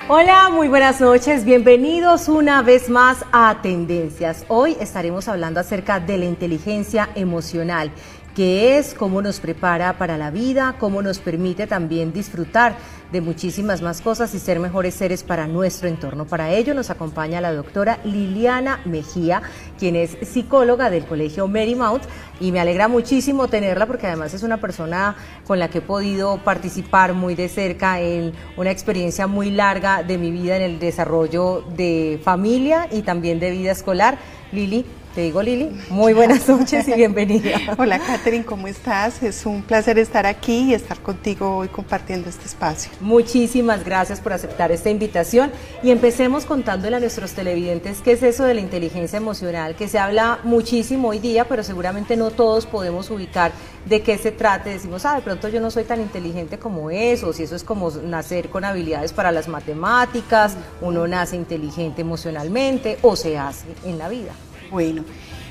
Hola, 0.08 0.50
muy 0.52 0.68
buenas 0.68 1.02
noches, 1.02 1.46
bienvenidos 1.46 2.30
una 2.30 2.62
vez 2.62 2.89
más 2.89 3.26
a 3.32 3.60
Tendencias. 3.63 4.46
Hoy 4.50 4.78
estaremos 4.80 5.28
hablando 5.28 5.60
acerca 5.60 6.00
de 6.00 6.20
la 6.20 6.26
inteligencia 6.26 7.10
emocional, 7.15 7.89
que 8.36 8.78
es 8.78 8.93
cómo 8.93 9.21
nos 9.21 9.39
prepara 9.39 9.98
para 9.98 10.17
la 10.17 10.30
vida, 10.30 10.76
cómo 10.78 11.02
nos 11.02 11.19
permite 11.19 11.67
también 11.67 12.12
disfrutar 12.12 12.76
de 13.12 13.21
muchísimas 13.21 13.82
más 13.82 14.02
cosas 14.02 14.36
y 14.36 14.39
ser 14.39 14.60
mejores 14.60 14.93
seres 14.93 15.24
para 15.24 15.48
nuestro 15.48 15.88
entorno. 15.88 16.26
Para 16.26 16.52
ello 16.52 16.74
nos 16.74 16.89
acompaña 16.89 17.39
la 17.39 17.54
doctora 17.54 18.00
Liliana 18.04 18.82
Mejía, 18.84 19.41
quien 19.80 19.95
es 19.95 20.17
psicóloga 20.21 20.89
del 20.89 21.06
Colegio 21.06 21.48
Marymount 21.48 22.04
y 22.41 22.52
me 22.52 22.60
alegra 22.60 22.89
muchísimo 22.89 23.48
tenerla 23.48 23.86
porque 23.86 24.08
además 24.08 24.34
es 24.34 24.43
una 24.43 24.58
persona 24.58 25.15
con 25.48 25.58
la 25.58 25.69
que 25.69 25.78
he 25.78 25.82
podido 25.82 26.38
participar 26.39 27.13
muy 27.13 27.36
de 27.36 27.48
cerca 27.48 28.02
en 28.02 28.34
una 28.58 28.71
experiencia 28.71 29.28
muy 29.28 29.50
larga 29.50 30.04
de 30.04 30.17
mi 30.17 30.32
vida 30.32 30.58
en 30.58 30.63
el 30.63 30.80
desarrollo 30.80 31.63
de 31.78 32.19
familia 32.21 32.89
y 32.91 33.04
también 33.04 33.39
de 33.39 33.52
vida 33.52 33.71
escolar. 33.71 34.17
Lili, 34.52 34.86
te 35.15 35.21
digo 35.21 35.41
Lili, 35.41 35.71
muy 35.89 36.12
buenas 36.12 36.45
noches 36.49 36.86
y 36.89 36.93
bienvenida. 36.93 37.58
Hola 37.78 37.99
Catherine, 37.99 38.43
¿cómo 38.43 38.67
estás? 38.67 39.23
Es 39.23 39.45
un 39.45 39.63
placer 39.63 39.97
estar 39.97 40.25
aquí 40.25 40.71
y 40.71 40.73
estar 40.73 40.99
contigo 40.99 41.56
hoy 41.56 41.69
compartiendo 41.69 42.28
este 42.28 42.45
espacio. 42.45 42.91
Muchísimas 42.99 43.86
gracias 43.86 44.19
por 44.19 44.34
aceptar 44.34 44.73
esta 44.73 44.89
invitación 44.89 45.54
y 45.82 45.91
empecemos 45.91 46.43
contándole 46.43 46.97
a 46.97 46.99
nuestros 46.99 47.32
televidentes 47.32 48.01
qué 48.01 48.12
es 48.12 48.23
eso 48.23 48.43
de 48.43 48.56
la 48.56 48.60
inteligencia 48.60 49.15
emocional, 49.15 49.78
que 49.78 49.88
se 49.88 49.99
habla 49.99 50.39
muchísimo 50.43 51.08
hoy 51.08 51.19
día, 51.19 51.45
pero 51.47 51.63
seguramente 51.63 52.17
no 52.17 52.30
todos 52.32 52.65
podemos 52.65 53.10
ubicar 53.10 53.54
de 53.86 54.01
qué 54.01 54.17
se 54.17 54.34
trata. 54.34 54.69
Decimos, 54.69 55.06
ah, 55.06 55.15
de 55.15 55.21
pronto 55.21 55.47
yo 55.47 55.62
no 55.62 55.71
soy 55.71 55.86
tan 55.86 56.01
inteligente 56.01 56.60
como 56.60 56.91
eso, 56.91 57.32
si 57.32 57.43
eso 57.43 57.56
es 57.56 57.63
como 57.63 57.89
nacer 57.89 58.49
con 58.49 58.65
habilidades 58.65 59.13
para 59.13 59.32
las 59.32 59.47
matemáticas, 59.47 60.58
uno 60.82 61.08
nace 61.08 61.38
inteligente 61.38 62.01
emocionalmente 62.01 62.97
o 63.01 63.15
se 63.15 63.38
hace 63.38 63.67
en 63.86 63.97
la 63.97 64.10
vida. 64.10 64.34
Bueno, 64.71 65.04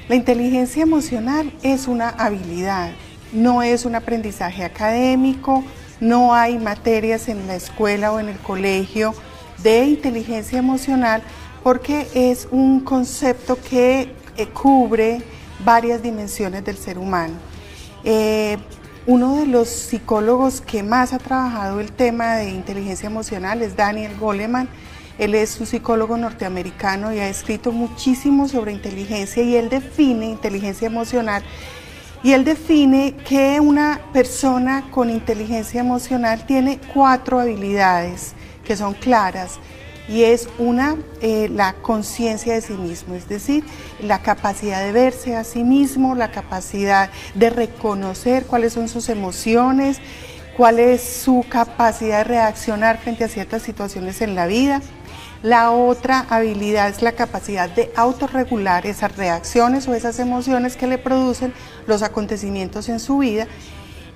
la 0.08 0.16
inteligencia 0.16 0.82
emocional 0.82 1.52
es 1.62 1.88
una 1.88 2.08
habilidad, 2.08 2.90
no 3.32 3.62
es 3.62 3.84
un 3.84 3.94
aprendizaje 3.94 4.64
académico, 4.64 5.64
no 6.00 6.34
hay 6.34 6.58
materias 6.58 7.28
en 7.28 7.46
la 7.46 7.54
escuela 7.54 8.12
o 8.12 8.20
en 8.20 8.28
el 8.28 8.38
colegio 8.38 9.14
de 9.62 9.86
inteligencia 9.86 10.58
emocional 10.58 11.22
porque 11.62 12.06
es 12.14 12.48
un 12.50 12.80
concepto 12.80 13.58
que 13.58 14.14
eh, 14.36 14.46
cubre 14.48 15.22
varias 15.64 16.02
dimensiones 16.02 16.64
del 16.64 16.76
ser 16.76 16.98
humano. 16.98 17.34
Eh, 18.04 18.58
uno 19.06 19.36
de 19.36 19.46
los 19.46 19.68
psicólogos 19.68 20.60
que 20.60 20.82
más 20.82 21.12
ha 21.12 21.18
trabajado 21.18 21.80
el 21.80 21.92
tema 21.92 22.36
de 22.36 22.50
inteligencia 22.50 23.06
emocional 23.06 23.62
es 23.62 23.76
Daniel 23.76 24.12
Goleman. 24.18 24.68
Él 25.18 25.34
es 25.34 25.60
un 25.60 25.66
psicólogo 25.66 26.16
norteamericano 26.16 27.12
y 27.12 27.18
ha 27.18 27.28
escrito 27.28 27.72
muchísimo 27.72 28.48
sobre 28.48 28.72
inteligencia 28.72 29.42
y 29.42 29.56
él 29.56 29.68
define 29.68 30.26
inteligencia 30.26 30.86
emocional 30.86 31.42
y 32.24 32.32
él 32.32 32.44
define 32.44 33.14
que 33.28 33.60
una 33.60 34.00
persona 34.12 34.90
con 34.90 35.10
inteligencia 35.10 35.80
emocional 35.80 36.46
tiene 36.46 36.80
cuatro 36.92 37.38
habilidades 37.38 38.32
que 38.64 38.76
son 38.76 38.94
claras 38.94 39.60
y 40.08 40.24
es 40.24 40.48
una, 40.58 40.96
eh, 41.20 41.48
la 41.50 41.74
conciencia 41.74 42.54
de 42.54 42.60
sí 42.60 42.74
mismo, 42.74 43.14
es 43.14 43.28
decir, 43.28 43.64
la 44.00 44.20
capacidad 44.20 44.84
de 44.84 44.92
verse 44.92 45.36
a 45.36 45.44
sí 45.44 45.64
mismo, 45.64 46.14
la 46.14 46.30
capacidad 46.30 47.10
de 47.34 47.50
reconocer 47.50 48.44
cuáles 48.44 48.74
son 48.74 48.88
sus 48.88 49.08
emociones, 49.08 49.98
cuál 50.56 50.78
es 50.78 51.02
su 51.02 51.44
capacidad 51.48 52.18
de 52.18 52.24
reaccionar 52.24 52.98
frente 52.98 53.24
a 53.24 53.28
ciertas 53.28 53.62
situaciones 53.62 54.20
en 54.20 54.34
la 54.34 54.46
vida. 54.46 54.82
La 55.44 55.72
otra 55.72 56.24
habilidad 56.30 56.88
es 56.88 57.02
la 57.02 57.12
capacidad 57.12 57.68
de 57.68 57.92
autorregular 57.96 58.86
esas 58.86 59.14
reacciones 59.14 59.86
o 59.86 59.92
esas 59.92 60.18
emociones 60.18 60.74
que 60.74 60.86
le 60.86 60.96
producen 60.96 61.52
los 61.86 62.02
acontecimientos 62.02 62.88
en 62.88 62.98
su 62.98 63.18
vida. 63.18 63.46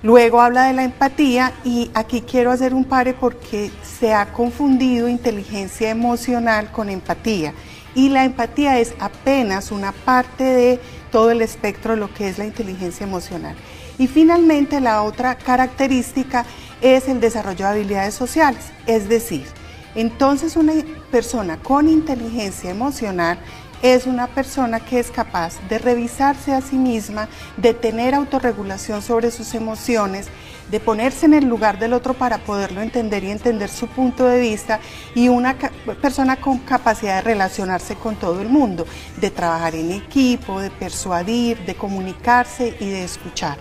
Luego 0.03 0.41
habla 0.41 0.65
de 0.65 0.73
la 0.73 0.85
empatía 0.85 1.53
y 1.65 1.91
aquí 1.93 2.23
quiero 2.23 2.51
hacer 2.51 2.73
un 2.73 2.87
pare 2.87 3.13
porque 3.13 3.71
se 3.83 4.15
ha 4.15 4.33
confundido 4.33 5.07
inteligencia 5.07 5.91
emocional 5.91 6.73
con 6.73 6.89
empatía 6.89 7.53
y 7.95 8.09
la 8.09 8.25
empatía 8.25 8.79
es 8.79 8.95
apenas 8.99 9.71
una 9.71 9.93
parte 9.93 10.45
de 10.45 10.81
todo 11.13 11.31
el 11.31 11.43
espectro 11.43 11.91
de 11.91 12.01
lo 12.01 12.15
que 12.15 12.31
es 12.31 12.39
la 12.39 12.47
inteligencia 12.47 13.05
emocional. 13.05 13.55
Y 13.99 14.07
finalmente 14.07 14.81
la 14.81 15.03
otra 15.03 15.35
característica 15.35 16.47
es 16.81 17.07
el 17.07 17.21
desarrollo 17.21 17.67
de 17.67 17.73
habilidades 17.73 18.15
sociales, 18.15 18.65
es 18.87 19.11
decir, 19.11 19.58
entonces 19.95 20.57
una 20.57 20.75
persona 21.11 21.57
con 21.57 21.89
inteligencia 21.89 22.71
emocional 22.71 23.39
es 23.83 24.07
una 24.07 24.27
persona 24.27 24.81
que 24.81 24.99
es 24.99 25.11
capaz 25.11 25.55
de 25.69 25.79
revisarse 25.79 26.53
a 26.53 26.61
sí 26.61 26.77
misma, 26.77 27.29
de 27.57 27.75
tener 27.75 28.15
autorregulación 28.15 29.03
sobre 29.03 29.31
sus 29.31 29.55
emociones, 29.55 30.29
de 30.71 30.81
ponerse 30.81 31.27
en 31.27 31.35
el 31.35 31.47
lugar 31.47 31.79
del 31.79 31.93
otro 31.93 32.15
para 32.15 32.39
poderlo 32.39 32.83
entender 32.83 33.25
y 33.25 33.31
entender 33.31 33.71
su 33.71 33.87
punto 33.87 34.27
de 34.27 34.41
vista 34.41 34.81
y 35.15 35.29
una 35.29 35.57
persona 36.03 36.37
con 36.37 36.59
capacidad 36.59 37.17
de 37.17 37.23
relacionarse 37.23 37.95
con 37.95 38.17
todo 38.17 38.41
el 38.43 38.49
mundo, 38.49 38.87
de 39.21 39.31
trabajar 39.31 39.75
en 39.75 39.93
equipo, 39.93 40.61
de 40.61 40.71
persuadir, 40.71 41.65
de 41.65 41.75
comunicarse 41.75 42.77
y 42.81 42.87
de 42.87 43.05
escuchar. 43.05 43.59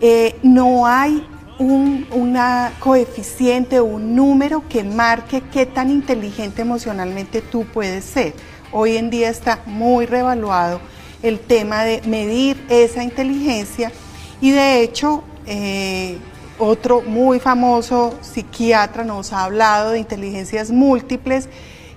Eh, 0.00 0.38
no 0.42 0.86
hay 0.86 1.26
un 1.58 2.06
una 2.10 2.72
coeficiente 2.80 3.78
o 3.80 3.84
un 3.84 4.16
número 4.16 4.68
que 4.68 4.84
marque 4.84 5.42
qué 5.52 5.66
tan 5.66 5.90
inteligente 5.90 6.62
emocionalmente 6.62 7.42
tú 7.42 7.64
puedes 7.64 8.04
ser. 8.04 8.34
Hoy 8.72 8.96
en 8.96 9.10
día 9.10 9.28
está 9.28 9.60
muy 9.66 10.06
revaluado 10.06 10.80
el 11.22 11.38
tema 11.38 11.84
de 11.84 12.02
medir 12.06 12.64
esa 12.68 13.02
inteligencia 13.02 13.92
y 14.40 14.50
de 14.50 14.82
hecho 14.82 15.22
eh, 15.46 16.18
otro 16.58 17.02
muy 17.02 17.40
famoso 17.40 18.18
psiquiatra 18.20 19.04
nos 19.04 19.32
ha 19.32 19.44
hablado 19.44 19.90
de 19.90 19.98
inteligencias 20.00 20.70
múltiples 20.70 21.48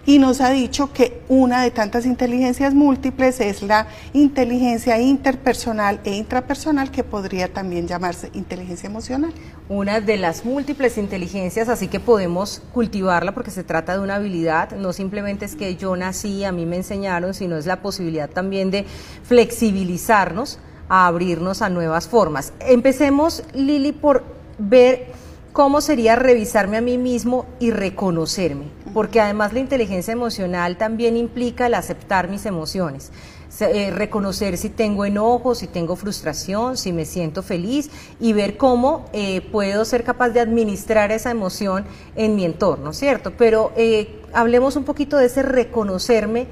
y 0.08 0.20
nos 0.20 0.39
ha 0.39 0.52
dicho 0.52 0.93
que 0.93 1.22
una 1.28 1.62
de 1.62 1.70
tantas 1.70 2.06
inteligencias 2.06 2.74
múltiples 2.74 3.41
es 3.41 3.62
la 3.62 3.88
inteligencia 4.13 5.02
interpersonal 5.02 6.00
e 6.06 6.15
intrapersonal 6.15 6.91
que 6.91 7.04
podría 7.04 7.52
también 7.54 7.89
llamarse 7.89 8.32
inteligencia 8.34 8.88
emocional. 8.88 9.34
Una 9.67 10.00
de 10.00 10.15
las 10.15 10.46
múltiples 10.46 10.98
inteligencias, 10.98 11.67
así 11.67 11.89
que 11.89 12.00
podemos 12.00 12.62
cultivarla 12.74 13.34
porque 13.34 13.52
se 13.52 13.65
trata 13.65 13.98
de 13.98 14.00
una 14.00 14.15
habilidad, 14.15 14.72
no 14.78 14.93
simplemente 14.93 15.43
es 15.43 15.58
que 15.58 15.76
yo 15.76 15.98
nací, 15.98 16.46
a 16.46 16.54
mí 16.54 16.65
me 16.65 16.78
enseñaron, 16.78 17.34
sino 17.34 17.58
es 17.58 17.65
la 17.65 17.82
posibilidad 17.82 18.30
también 18.30 18.72
de 18.72 18.86
flexibilizarnos 19.24 20.58
a 20.88 21.08
abrirnos 21.08 21.62
a 21.62 21.67
nuevas 21.67 22.08
formas. 22.08 22.54
Empecemos, 22.62 23.43
Lili, 23.54 23.91
por 23.91 24.24
ver 24.58 25.12
cómo 25.58 25.82
sería 25.82 26.15
revisarme 26.15 26.78
a 26.78 26.82
mí 26.82 27.00
mismo 27.00 27.48
y 27.60 27.72
reconocerme, 27.72 28.65
porque 28.97 29.21
además 29.21 29.53
la 29.53 29.60
inteligencia 29.60 30.12
emocional 30.12 30.75
también 30.75 31.17
implica 31.17 31.67
el 31.67 31.75
aceptar 31.75 32.29
mis 32.29 32.47
emociones. 32.47 33.12
Eh, 33.60 33.91
reconocer 33.91 34.57
si 34.57 34.69
tengo 34.69 35.05
enojo, 35.05 35.53
si 35.53 35.67
tengo 35.67 35.95
frustración, 35.95 36.77
si 36.77 36.91
me 36.93 37.05
siento 37.05 37.43
feliz 37.43 37.91
y 38.19 38.33
ver 38.33 38.57
cómo 38.57 39.05
eh, 39.13 39.41
puedo 39.51 39.86
ser 39.86 40.03
capaz 40.03 40.29
de 40.29 40.39
administrar 40.39 41.12
esa 41.12 41.29
emoción 41.29 41.86
en 42.15 42.36
mi 42.36 42.43
entorno, 42.43 42.91
¿cierto? 42.91 43.33
Pero 43.38 43.71
eh, 43.77 44.19
hablemos 44.33 44.75
un 44.75 44.83
poquito 44.83 45.17
de 45.17 45.27
ese 45.27 45.43
reconocerme 45.43 46.47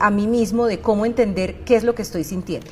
a 0.00 0.10
mí 0.10 0.26
mismo, 0.26 0.66
de 0.66 0.80
cómo 0.80 1.06
entender 1.06 1.60
qué 1.64 1.76
es 1.76 1.84
lo 1.84 1.94
que 1.94 2.02
estoy 2.02 2.24
sintiendo. 2.24 2.66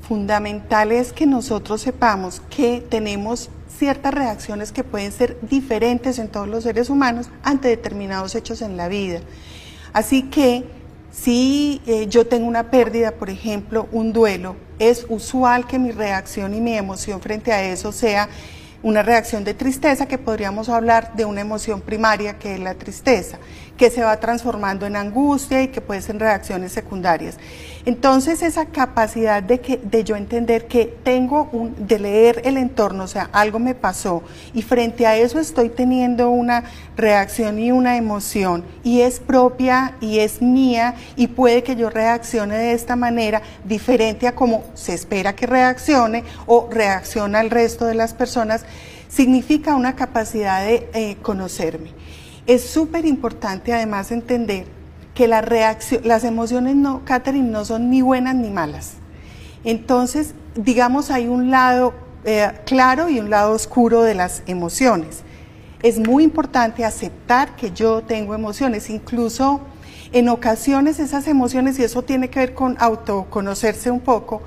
Fundamental 0.00 0.90
es 0.90 1.12
que 1.12 1.26
nosotros 1.26 1.80
sepamos 1.82 2.42
que 2.50 2.82
tenemos 2.88 3.50
ciertas 3.82 4.14
reacciones 4.14 4.70
que 4.70 4.84
pueden 4.84 5.10
ser 5.10 5.36
diferentes 5.42 6.20
en 6.20 6.28
todos 6.28 6.46
los 6.46 6.62
seres 6.62 6.88
humanos 6.88 7.30
ante 7.42 7.66
determinados 7.66 8.36
hechos 8.36 8.62
en 8.62 8.76
la 8.76 8.86
vida. 8.86 9.18
Así 9.92 10.22
que 10.22 10.62
si 11.10 11.82
eh, 11.84 12.06
yo 12.06 12.28
tengo 12.28 12.46
una 12.46 12.70
pérdida, 12.70 13.10
por 13.10 13.28
ejemplo, 13.28 13.88
un 13.90 14.12
duelo, 14.12 14.54
es 14.78 15.04
usual 15.08 15.66
que 15.66 15.80
mi 15.80 15.90
reacción 15.90 16.54
y 16.54 16.60
mi 16.60 16.76
emoción 16.76 17.20
frente 17.20 17.52
a 17.52 17.64
eso 17.64 17.90
sea 17.90 18.28
una 18.84 19.02
reacción 19.02 19.42
de 19.42 19.52
tristeza, 19.52 20.06
que 20.06 20.16
podríamos 20.16 20.68
hablar 20.68 21.14
de 21.16 21.24
una 21.24 21.40
emoción 21.40 21.80
primaria 21.80 22.38
que 22.38 22.54
es 22.54 22.60
la 22.60 22.74
tristeza, 22.74 23.38
que 23.76 23.90
se 23.90 24.04
va 24.04 24.20
transformando 24.20 24.86
en 24.86 24.94
angustia 24.94 25.60
y 25.60 25.68
que 25.68 25.80
puede 25.80 26.02
ser 26.02 26.20
reacciones 26.20 26.70
secundarias. 26.70 27.36
Entonces 27.84 28.42
esa 28.42 28.66
capacidad 28.66 29.42
de, 29.42 29.60
que, 29.60 29.76
de 29.78 30.04
yo 30.04 30.14
entender 30.14 30.66
que 30.68 30.86
tengo 31.02 31.48
un, 31.50 31.74
de 31.88 31.98
leer 31.98 32.42
el 32.44 32.56
entorno, 32.56 33.04
o 33.04 33.08
sea, 33.08 33.28
algo 33.32 33.58
me 33.58 33.74
pasó 33.74 34.22
y 34.54 34.62
frente 34.62 35.04
a 35.04 35.16
eso 35.16 35.40
estoy 35.40 35.68
teniendo 35.68 36.30
una 36.30 36.62
reacción 36.96 37.58
y 37.58 37.72
una 37.72 37.96
emoción 37.96 38.64
y 38.84 39.00
es 39.00 39.18
propia 39.18 39.96
y 40.00 40.20
es 40.20 40.40
mía 40.40 40.94
y 41.16 41.26
puede 41.26 41.64
que 41.64 41.74
yo 41.74 41.90
reaccione 41.90 42.56
de 42.56 42.72
esta 42.72 42.94
manera 42.94 43.42
diferente 43.64 44.28
a 44.28 44.34
como 44.36 44.62
se 44.74 44.94
espera 44.94 45.34
que 45.34 45.46
reaccione 45.46 46.22
o 46.46 46.68
reacciona 46.70 47.40
el 47.40 47.50
resto 47.50 47.86
de 47.86 47.94
las 47.94 48.14
personas, 48.14 48.64
significa 49.08 49.74
una 49.74 49.96
capacidad 49.96 50.64
de 50.64 50.88
eh, 50.94 51.16
conocerme. 51.20 51.90
Es 52.46 52.62
súper 52.62 53.06
importante 53.06 53.72
además 53.72 54.12
entender 54.12 54.81
que 55.22 56.00
las 56.04 56.24
emociones 56.24 56.74
no, 56.74 57.04
Catherine, 57.04 57.48
no 57.48 57.64
son 57.64 57.90
ni 57.90 58.02
buenas 58.02 58.34
ni 58.34 58.50
malas. 58.50 58.94
Entonces, 59.64 60.34
digamos, 60.56 61.10
hay 61.10 61.28
un 61.28 61.50
lado 61.50 61.94
eh, 62.24 62.50
claro 62.66 63.08
y 63.08 63.20
un 63.20 63.30
lado 63.30 63.52
oscuro 63.52 64.02
de 64.02 64.14
las 64.14 64.42
emociones. 64.46 65.22
Es 65.82 65.98
muy 65.98 66.24
importante 66.24 66.84
aceptar 66.84 67.56
que 67.56 67.70
yo 67.72 68.02
tengo 68.02 68.34
emociones, 68.34 68.90
incluso 68.90 69.60
en 70.12 70.28
ocasiones 70.28 70.98
esas 70.98 71.26
emociones, 71.26 71.78
y 71.78 71.84
eso 71.84 72.02
tiene 72.02 72.28
que 72.28 72.40
ver 72.40 72.54
con 72.54 72.76
autoconocerse 72.78 73.90
un 73.90 74.00
poco, 74.00 74.42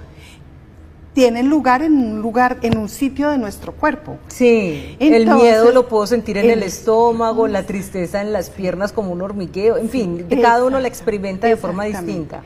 tienen 1.15 1.49
lugar 1.49 1.82
en 1.82 1.93
un 1.93 2.21
lugar, 2.21 2.58
en 2.62 2.78
un 2.78 2.89
sitio 2.89 3.30
de 3.30 3.38
nuestro 3.38 3.71
cuerpo. 3.71 4.17
Sí, 4.28 4.97
el 4.99 5.25
miedo 5.25 5.71
lo 5.71 5.88
puedo 5.88 6.06
sentir 6.06 6.38
en 6.38 6.49
el, 6.49 6.62
estómago, 6.62 7.47
la 7.47 7.63
tristeza 7.63 8.21
en 8.21 8.34
las 8.34 8.49
piernas 8.49 8.91
como 8.91 9.13
un 9.13 9.21
hormigueo, 9.21 9.78
en 9.78 9.89
fin, 9.89 10.28
cada 10.41 10.65
uno 10.65 10.78
la 10.78 10.89
experimenta 10.89 11.47
de 11.47 11.56
forma 11.56 11.86
distinta. 11.86 12.41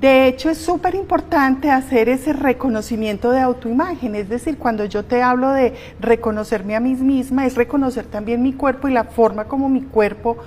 De 0.00 0.26
hecho, 0.26 0.48
es 0.48 0.56
súper 0.56 0.94
importante 0.94 1.70
hacer 1.70 2.08
ese 2.08 2.32
reconocimiento 2.32 3.30
de 3.30 3.40
autoimagen, 3.40 4.14
es 4.14 4.30
decir, 4.30 4.56
cuando 4.56 4.86
yo 4.86 5.04
te 5.04 5.22
hablo 5.22 5.52
de 5.52 5.74
reconocerme 6.00 6.76
a 6.76 6.80
mí 6.80 6.94
misma, 6.94 7.44
es 7.44 7.56
reconocer 7.56 8.06
también 8.06 8.42
mi 8.42 8.54
cuerpo 8.54 8.88
y 8.88 8.92
la 8.92 9.04
forma 9.04 9.44
como 9.44 9.68
mi 9.68 9.82
cuerpo 9.82 10.38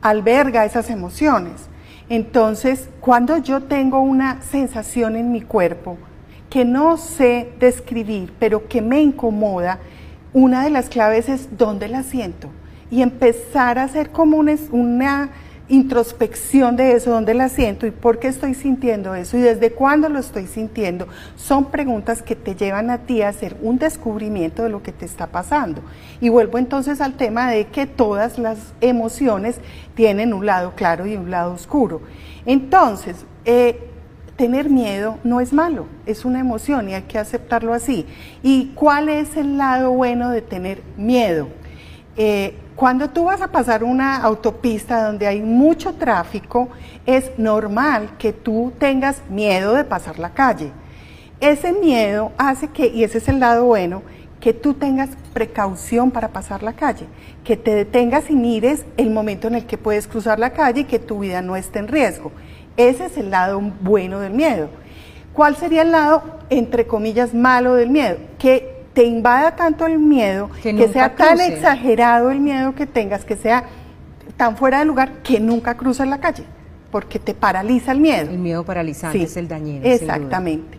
alberga 0.00 0.64
esas 0.64 0.88
emociones. 0.88 1.68
Entonces, 2.08 2.88
cuando 3.00 3.36
yo 3.36 3.64
tengo 3.64 4.00
una 4.00 4.40
sensación 4.40 5.16
en 5.16 5.32
mi 5.32 5.42
cuerpo 5.42 5.98
que 6.54 6.64
no 6.64 6.98
sé 6.98 7.50
describir, 7.58 8.32
pero 8.38 8.68
que 8.68 8.80
me 8.80 9.02
incomoda, 9.02 9.80
una 10.32 10.62
de 10.62 10.70
las 10.70 10.88
claves 10.88 11.28
es 11.28 11.58
dónde 11.58 11.88
la 11.88 12.04
siento 12.04 12.48
y 12.92 13.02
empezar 13.02 13.76
a 13.76 13.82
hacer 13.82 14.10
como 14.10 14.36
una, 14.36 15.30
introspección 15.66 16.76
de 16.76 16.92
eso, 16.92 17.10
dónde 17.10 17.34
la 17.34 17.48
siento 17.48 17.88
y 17.88 17.90
por 17.90 18.20
qué 18.20 18.28
estoy 18.28 18.54
sintiendo 18.54 19.16
eso 19.16 19.36
y 19.36 19.40
desde 19.40 19.72
cuándo 19.72 20.08
lo 20.08 20.20
estoy 20.20 20.46
sintiendo, 20.46 21.08
son 21.34 21.72
preguntas 21.72 22.22
que 22.22 22.36
te 22.36 22.54
llevan 22.54 22.88
a 22.90 22.98
ti 22.98 23.22
a 23.22 23.30
hacer 23.30 23.56
un 23.60 23.78
descubrimiento 23.78 24.62
de 24.62 24.68
lo 24.68 24.80
que 24.82 24.92
te 24.92 25.06
está 25.06 25.26
pasando. 25.28 25.82
Y 26.20 26.28
vuelvo 26.28 26.58
entonces 26.58 27.00
al 27.00 27.14
tema 27.14 27.50
de 27.50 27.66
que 27.66 27.86
todas 27.86 28.38
las 28.38 28.74
emociones 28.80 29.58
tienen 29.96 30.32
un 30.32 30.46
lado 30.46 30.74
claro 30.76 31.04
y 31.06 31.16
un 31.16 31.32
lado 31.32 31.54
oscuro. 31.54 32.02
Entonces, 32.46 33.24
eh, 33.46 33.90
tener 34.36 34.68
miedo 34.68 35.18
no 35.24 35.40
es 35.40 35.52
malo, 35.52 35.86
es 36.06 36.24
una 36.24 36.40
emoción 36.40 36.88
y 36.88 36.94
hay 36.94 37.02
que 37.02 37.18
aceptarlo 37.18 37.72
así. 37.72 38.06
¿Y 38.42 38.72
cuál 38.74 39.08
es 39.08 39.36
el 39.36 39.56
lado 39.58 39.92
bueno 39.92 40.30
de 40.30 40.42
tener 40.42 40.82
miedo? 40.96 41.48
Eh, 42.16 42.56
cuando 42.76 43.10
tú 43.10 43.24
vas 43.24 43.40
a 43.40 43.52
pasar 43.52 43.84
una 43.84 44.16
autopista 44.16 45.04
donde 45.04 45.26
hay 45.26 45.40
mucho 45.40 45.94
tráfico, 45.94 46.68
es 47.06 47.30
normal 47.38 48.10
que 48.18 48.32
tú 48.32 48.72
tengas 48.78 49.22
miedo 49.30 49.74
de 49.74 49.84
pasar 49.84 50.18
la 50.18 50.30
calle. 50.30 50.72
Ese 51.40 51.72
miedo 51.72 52.32
hace 52.36 52.68
que, 52.68 52.88
y 52.88 53.04
ese 53.04 53.18
es 53.18 53.28
el 53.28 53.38
lado 53.38 53.66
bueno, 53.66 54.02
que 54.40 54.52
tú 54.52 54.74
tengas 54.74 55.10
precaución 55.32 56.10
para 56.10 56.28
pasar 56.28 56.62
la 56.62 56.74
calle, 56.74 57.06
que 57.44 57.56
te 57.56 57.74
detengas 57.74 58.28
y 58.28 58.34
mires 58.34 58.84
el 58.96 59.10
momento 59.10 59.48
en 59.48 59.54
el 59.54 59.66
que 59.66 59.78
puedes 59.78 60.06
cruzar 60.06 60.38
la 60.38 60.50
calle 60.50 60.82
y 60.82 60.84
que 60.84 60.98
tu 60.98 61.20
vida 61.20 61.42
no 61.42 61.56
esté 61.56 61.78
en 61.78 61.88
riesgo. 61.88 62.32
Ese 62.76 63.06
es 63.06 63.16
el 63.16 63.30
lado 63.30 63.60
bueno 63.80 64.20
del 64.20 64.32
miedo. 64.32 64.68
¿Cuál 65.32 65.56
sería 65.56 65.82
el 65.82 65.90
lado, 65.90 66.22
entre 66.50 66.86
comillas, 66.86 67.34
malo 67.34 67.74
del 67.74 67.90
miedo? 67.90 68.18
Que 68.38 68.74
te 68.94 69.04
invada 69.04 69.56
tanto 69.56 69.86
el 69.86 69.98
miedo, 69.98 70.50
que, 70.62 70.88
sea 70.88 71.14
tan 71.16 71.40
exagerado 71.40 72.30
el 72.30 72.40
miedo 72.40 72.74
que 72.74 72.86
tengas, 72.86 73.24
que 73.24 73.36
sea 73.36 73.64
tan 74.36 74.56
fuera 74.56 74.78
de 74.78 74.84
lugar 74.84 75.22
que 75.22 75.40
nunca 75.40 75.76
cruzas 75.76 76.06
la 76.06 76.18
calle, 76.18 76.44
porque 76.92 77.18
te 77.18 77.34
paraliza 77.34 77.92
el 77.92 78.00
miedo. 78.00 78.30
El 78.30 78.38
miedo 78.38 78.64
paralizante 78.64 79.22
es 79.22 79.36
el 79.36 79.48
dañino. 79.48 79.84
Exactamente. 79.84 80.78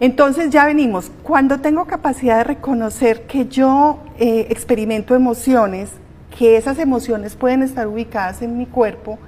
Entonces 0.00 0.50
ya 0.50 0.64
venimos, 0.64 1.12
cuando 1.22 1.60
tengo 1.60 1.84
capacidad 1.84 2.38
de 2.38 2.44
reconocer 2.44 3.26
que 3.26 3.46
yo 3.46 4.00
eh, 4.18 4.46
experimento 4.50 5.14
emociones, 5.14 5.90
que 6.36 6.56
esas 6.56 6.78
emociones 6.78 7.36
pueden 7.36 7.62
estar 7.62 7.86
ubicadas 7.86 8.42
en 8.42 8.56
mi 8.56 8.66
cuerpo, 8.66 9.18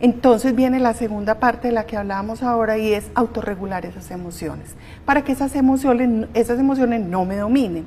entonces 0.00 0.54
viene 0.54 0.80
la 0.80 0.94
segunda 0.94 1.38
parte 1.38 1.68
de 1.68 1.74
la 1.74 1.86
que 1.86 1.96
hablábamos 1.96 2.42
ahora 2.42 2.78
y 2.78 2.92
es 2.92 3.10
autorregular 3.14 3.86
esas 3.86 4.10
emociones, 4.10 4.74
para 5.04 5.22
que 5.22 5.32
esas 5.32 5.54
emociones, 5.54 6.28
esas 6.34 6.58
emociones 6.58 7.00
no 7.00 7.24
me 7.24 7.36
dominen. 7.36 7.86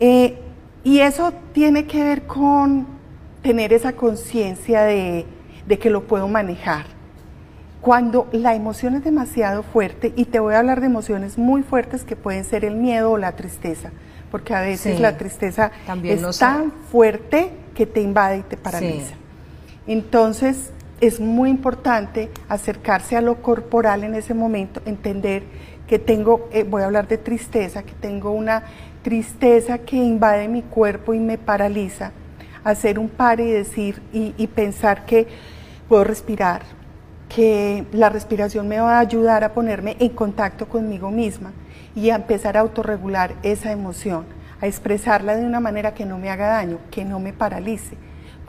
Eh, 0.00 0.38
y 0.84 0.98
eso 0.98 1.32
tiene 1.52 1.86
que 1.86 2.02
ver 2.02 2.22
con 2.26 2.86
tener 3.42 3.72
esa 3.72 3.92
conciencia 3.92 4.82
de, 4.82 5.26
de 5.66 5.78
que 5.78 5.90
lo 5.90 6.04
puedo 6.04 6.28
manejar. 6.28 6.86
Cuando 7.80 8.28
la 8.32 8.54
emoción 8.54 8.94
es 8.94 9.04
demasiado 9.04 9.62
fuerte, 9.62 10.12
y 10.16 10.26
te 10.26 10.38
voy 10.38 10.54
a 10.54 10.60
hablar 10.60 10.80
de 10.80 10.86
emociones 10.86 11.38
muy 11.38 11.62
fuertes 11.62 12.04
que 12.04 12.14
pueden 12.14 12.44
ser 12.44 12.64
el 12.64 12.76
miedo 12.76 13.12
o 13.12 13.18
la 13.18 13.32
tristeza, 13.32 13.90
porque 14.30 14.54
a 14.54 14.60
veces 14.60 15.00
la 15.00 15.16
tristeza 15.16 15.72
es 16.04 16.38
tan 16.38 16.72
fuerte 16.90 17.50
que 17.74 17.86
te 17.86 18.00
invade 18.00 18.38
y 18.38 18.42
te 18.42 18.56
paraliza. 18.56 19.14
Entonces, 19.86 20.70
es 21.02 21.18
muy 21.18 21.50
importante 21.50 22.30
acercarse 22.48 23.16
a 23.16 23.20
lo 23.20 23.42
corporal 23.42 24.04
en 24.04 24.14
ese 24.14 24.34
momento, 24.34 24.80
entender 24.86 25.42
que 25.88 25.98
tengo, 25.98 26.48
eh, 26.52 26.62
voy 26.62 26.82
a 26.82 26.84
hablar 26.84 27.08
de 27.08 27.18
tristeza, 27.18 27.82
que 27.82 27.92
tengo 27.94 28.30
una 28.30 28.62
tristeza 29.02 29.78
que 29.78 29.96
invade 29.96 30.46
mi 30.46 30.62
cuerpo 30.62 31.12
y 31.12 31.18
me 31.18 31.38
paraliza, 31.38 32.12
hacer 32.62 33.00
un 33.00 33.08
par 33.08 33.40
y 33.40 33.50
decir 33.50 34.00
y, 34.12 34.46
pensar 34.46 35.04
que 35.04 35.26
puedo 35.88 36.04
respirar, 36.04 36.62
que 37.28 37.84
la 37.90 38.08
respiración 38.08 38.68
me 38.68 38.78
va 38.78 38.98
a 38.98 39.00
ayudar 39.00 39.42
a 39.42 39.54
ponerme 39.54 39.96
en 39.98 40.10
contacto 40.10 40.68
conmigo 40.68 41.10
misma 41.10 41.50
y 41.96 42.10
a 42.10 42.14
empezar 42.14 42.56
a 42.56 42.60
autorregular 42.60 43.34
esa 43.42 43.72
emoción, 43.72 44.24
a 44.60 44.68
expresarla 44.68 45.34
de 45.34 45.44
una 45.44 45.58
manera 45.58 45.94
que 45.94 46.06
no 46.06 46.16
me 46.16 46.30
haga 46.30 46.46
daño, 46.46 46.78
que 46.92 47.04
no 47.04 47.18
me 47.18 47.32
paralice 47.32 47.96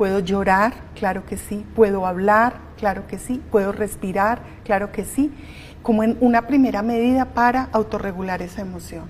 Puedo 0.04 0.20
llorar, 0.20 0.74
claro 1.00 1.26
que 1.26 1.38
sí. 1.38 1.66
Puedo 1.78 2.06
hablar, 2.06 2.56
claro 2.78 3.08
que 3.08 3.18
sí. 3.18 3.42
Puedo 3.50 3.72
respirar, 3.72 4.42
claro 4.66 4.92
que 4.92 5.06
sí. 5.06 5.32
Como 5.82 6.04
en 6.04 6.18
una 6.20 6.46
primera 6.46 6.82
medida 6.82 7.34
para 7.34 7.70
autorregular 7.72 8.42
esa 8.42 8.60
emoción. 8.60 9.06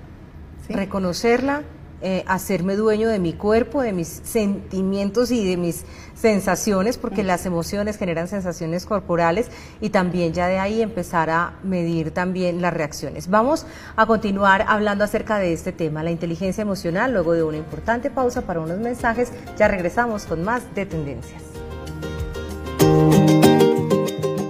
Reconocerla 0.69 1.63
eh, 2.03 2.25
hacerme 2.27 2.75
dueño 2.75 3.07
de 3.07 3.17
mi 3.17 3.31
cuerpo, 3.31 3.81
de 3.81 3.93
mis 3.93 4.21
sentimientos 4.23 5.31
y 5.31 5.47
de 5.47 5.55
mis 5.55 5.85
sensaciones, 6.13 6.97
porque 6.97 7.23
las 7.23 7.45
emociones 7.45 7.97
generan 7.97 8.27
sensaciones 8.27 8.85
corporales 8.85 9.47
y 9.79 9.89
también 9.89 10.33
ya 10.33 10.47
de 10.47 10.59
ahí 10.59 10.81
empezar 10.81 11.29
a 11.29 11.53
medir 11.63 12.11
también 12.11 12.61
las 12.61 12.73
reacciones. 12.73 13.29
Vamos 13.29 13.65
a 13.95 14.05
continuar 14.05 14.65
hablando 14.67 15.05
acerca 15.05 15.37
de 15.39 15.53
este 15.53 15.71
tema, 15.71 16.03
la 16.03 16.11
inteligencia 16.11 16.61
emocional, 16.61 17.13
luego 17.13 17.31
de 17.31 17.43
una 17.43 17.57
importante 17.57 18.09
pausa 18.09 18.41
para 18.41 18.59
unos 18.59 18.79
mensajes, 18.79 19.31
ya 19.57 19.69
regresamos 19.69 20.25
con 20.25 20.43
más 20.43 20.63
de 20.75 20.85
tendencias. 20.85 21.41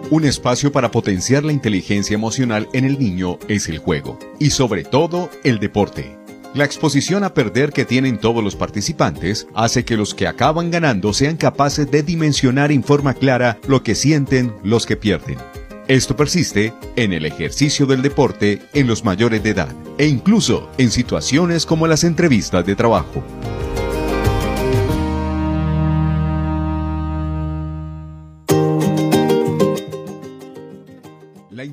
Un 0.09 0.25
espacio 0.25 0.71
para 0.71 0.89
potenciar 0.89 1.43
la 1.43 1.53
inteligencia 1.53 2.15
emocional 2.15 2.67
en 2.73 2.85
el 2.85 2.97
niño 2.97 3.37
es 3.47 3.67
el 3.69 3.77
juego 3.77 4.17
y 4.39 4.51
sobre 4.51 4.83
todo 4.83 5.29
el 5.43 5.59
deporte. 5.59 6.22
La 6.53 6.65
exposición 6.65 7.23
a 7.23 7.33
perder 7.33 7.71
que 7.71 7.83
tienen 7.83 8.19
todos 8.19 8.43
los 8.43 8.55
participantes 8.55 9.47
hace 9.55 9.85
que 9.85 9.97
los 9.97 10.13
que 10.13 10.27
acaban 10.27 10.69
ganando 10.69 11.11
sean 11.11 11.35
capaces 11.35 11.89
de 11.89 12.03
dimensionar 12.03 12.71
en 12.71 12.83
forma 12.83 13.15
clara 13.15 13.57
lo 13.67 13.81
que 13.81 13.95
sienten 13.95 14.53
los 14.63 14.85
que 14.85 14.95
pierden. 14.95 15.39
Esto 15.87 16.15
persiste 16.15 16.71
en 16.95 17.11
el 17.11 17.25
ejercicio 17.25 17.87
del 17.87 18.03
deporte 18.03 18.61
en 18.73 18.85
los 18.85 19.03
mayores 19.03 19.41
de 19.41 19.49
edad 19.49 19.75
e 19.97 20.05
incluso 20.05 20.69
en 20.77 20.91
situaciones 20.91 21.65
como 21.65 21.87
las 21.87 22.03
entrevistas 22.03 22.63
de 22.67 22.75
trabajo. 22.75 23.23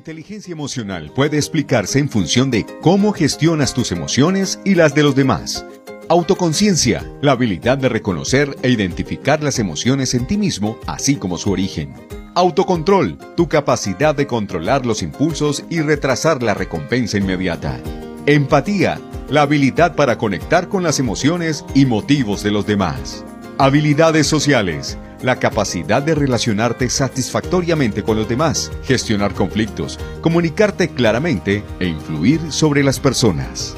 Inteligencia 0.01 0.51
emocional 0.51 1.11
puede 1.13 1.37
explicarse 1.37 1.99
en 1.99 2.09
función 2.09 2.49
de 2.49 2.65
cómo 2.81 3.13
gestionas 3.13 3.71
tus 3.75 3.91
emociones 3.91 4.59
y 4.65 4.73
las 4.73 4.95
de 4.95 5.03
los 5.03 5.13
demás. 5.13 5.63
Autoconciencia, 6.09 7.05
la 7.21 7.33
habilidad 7.33 7.77
de 7.77 7.87
reconocer 7.87 8.55
e 8.63 8.71
identificar 8.71 9.43
las 9.43 9.59
emociones 9.59 10.15
en 10.15 10.25
ti 10.25 10.39
mismo, 10.39 10.79
así 10.87 11.17
como 11.17 11.37
su 11.37 11.51
origen. 11.51 11.93
Autocontrol, 12.33 13.15
tu 13.37 13.47
capacidad 13.47 14.15
de 14.15 14.25
controlar 14.25 14.87
los 14.87 15.03
impulsos 15.03 15.65
y 15.69 15.81
retrasar 15.81 16.41
la 16.41 16.55
recompensa 16.55 17.19
inmediata. 17.19 17.79
Empatía, 18.25 18.99
la 19.29 19.43
habilidad 19.43 19.95
para 19.95 20.17
conectar 20.17 20.67
con 20.67 20.81
las 20.81 20.97
emociones 20.97 21.63
y 21.75 21.85
motivos 21.85 22.41
de 22.41 22.49
los 22.49 22.65
demás. 22.65 23.23
Habilidades 23.57 24.27
sociales, 24.27 24.97
la 25.21 25.35
capacidad 25.37 26.01
de 26.01 26.15
relacionarte 26.15 26.89
satisfactoriamente 26.89 28.03
con 28.03 28.17
los 28.17 28.27
demás, 28.27 28.71
gestionar 28.83 29.33
conflictos, 29.33 29.99
comunicarte 30.21 30.89
claramente 30.89 31.63
e 31.79 31.87
influir 31.87 32.39
sobre 32.51 32.83
las 32.83 32.99
personas. 32.99 33.75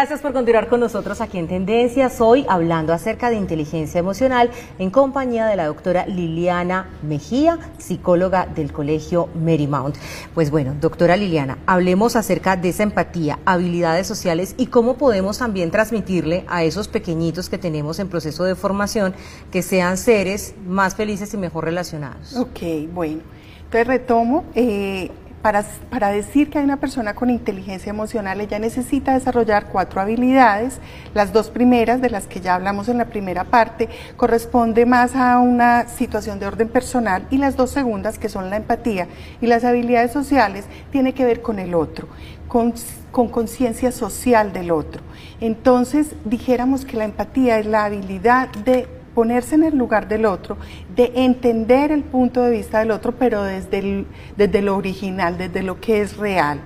Gracias 0.00 0.22
por 0.22 0.32
continuar 0.32 0.68
con 0.68 0.80
nosotros 0.80 1.20
aquí 1.20 1.36
en 1.36 1.46
Tendencias. 1.46 2.22
Hoy 2.22 2.46
hablando 2.48 2.94
acerca 2.94 3.28
de 3.28 3.36
inteligencia 3.36 3.98
emocional 3.98 4.50
en 4.78 4.88
compañía 4.88 5.44
de 5.44 5.56
la 5.56 5.66
doctora 5.66 6.06
Liliana 6.06 6.88
Mejía, 7.02 7.58
psicóloga 7.76 8.46
del 8.46 8.72
Colegio 8.72 9.28
Marymount. 9.34 9.96
Pues 10.32 10.50
bueno, 10.50 10.74
doctora 10.80 11.18
Liliana, 11.18 11.58
hablemos 11.66 12.16
acerca 12.16 12.56
de 12.56 12.70
esa 12.70 12.82
empatía, 12.82 13.40
habilidades 13.44 14.06
sociales 14.06 14.54
y 14.56 14.68
cómo 14.68 14.94
podemos 14.96 15.36
también 15.36 15.70
transmitirle 15.70 16.46
a 16.48 16.64
esos 16.64 16.88
pequeñitos 16.88 17.50
que 17.50 17.58
tenemos 17.58 17.98
en 17.98 18.08
proceso 18.08 18.44
de 18.44 18.54
formación 18.54 19.14
que 19.52 19.60
sean 19.60 19.98
seres 19.98 20.54
más 20.66 20.94
felices 20.94 21.34
y 21.34 21.36
mejor 21.36 21.66
relacionados. 21.66 22.36
Ok, 22.36 22.88
bueno. 22.94 23.20
Entonces 23.64 23.86
retomo. 23.86 24.44
Eh, 24.54 25.10
para, 25.42 25.64
para, 25.90 26.08
decir 26.08 26.50
que 26.50 26.58
hay 26.58 26.64
una 26.64 26.76
persona 26.76 27.14
con 27.14 27.30
inteligencia 27.30 27.90
emocional, 27.90 28.40
ella 28.40 28.58
necesita 28.58 29.14
desarrollar 29.14 29.66
cuatro 29.66 30.00
habilidades. 30.00 30.80
Las 31.14 31.32
dos 31.32 31.50
primeras, 31.50 32.00
de 32.00 32.10
las 32.10 32.26
que 32.26 32.40
ya 32.40 32.54
hablamos 32.54 32.88
en 32.88 32.98
la 32.98 33.06
primera 33.06 33.44
parte, 33.44 33.88
corresponde 34.16 34.86
más 34.86 35.16
a 35.16 35.38
una 35.38 35.88
situación 35.88 36.38
de 36.40 36.46
orden 36.46 36.68
personal 36.68 37.26
y 37.30 37.38
las 37.38 37.56
dos 37.56 37.70
segundas, 37.70 38.18
que 38.18 38.28
son 38.28 38.50
la 38.50 38.56
empatía 38.56 39.08
y 39.40 39.46
las 39.46 39.64
habilidades 39.64 40.12
sociales, 40.12 40.66
tiene 40.92 41.14
que 41.14 41.24
ver 41.24 41.40
con 41.40 41.58
el 41.58 41.74
otro, 41.74 42.08
con 42.48 43.28
conciencia 43.28 43.92
social 43.92 44.52
del 44.52 44.70
otro. 44.70 45.02
Entonces, 45.40 46.14
dijéramos 46.24 46.84
que 46.84 46.96
la 46.96 47.04
empatía 47.04 47.58
es 47.58 47.66
la 47.66 47.86
habilidad 47.86 48.50
de 48.50 48.99
ponerse 49.20 49.54
en 49.54 49.64
el 49.64 49.76
lugar 49.76 50.08
del 50.08 50.24
otro, 50.24 50.56
de 50.96 51.12
entender 51.14 51.92
el 51.92 52.02
punto 52.04 52.40
de 52.40 52.52
vista 52.52 52.78
del 52.78 52.90
otro, 52.90 53.12
pero 53.12 53.42
desde, 53.42 54.06
desde 54.34 54.62
lo 54.62 54.78
original, 54.78 55.36
desde 55.36 55.62
lo 55.62 55.78
que 55.78 56.00
es 56.00 56.16
real. 56.16 56.62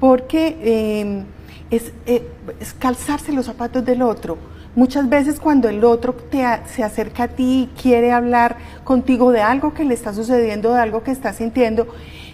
Porque 0.00 0.56
em, 1.02 1.24
es, 1.70 1.92
eh, 2.06 2.26
es, 2.60 2.72
calzarse 2.72 3.30
los 3.30 3.44
zapatos 3.44 3.84
del 3.84 4.00
otro. 4.00 4.38
Muchas 4.74 5.06
veces 5.10 5.38
cuando 5.38 5.68
el 5.68 5.84
otro 5.84 6.14
te, 6.14 6.42
se 6.64 6.82
acerca 6.82 7.24
a 7.24 7.28
ti 7.28 7.68
y 7.70 7.78
quiere 7.78 8.10
hablar 8.10 8.56
contigo 8.84 9.30
de 9.30 9.42
algo 9.42 9.74
que 9.74 9.84
le 9.84 9.92
está 9.92 10.14
sucediendo, 10.14 10.72
de 10.72 10.80
algo 10.80 11.02
que 11.02 11.10
está 11.10 11.34
sintiendo, 11.34 11.88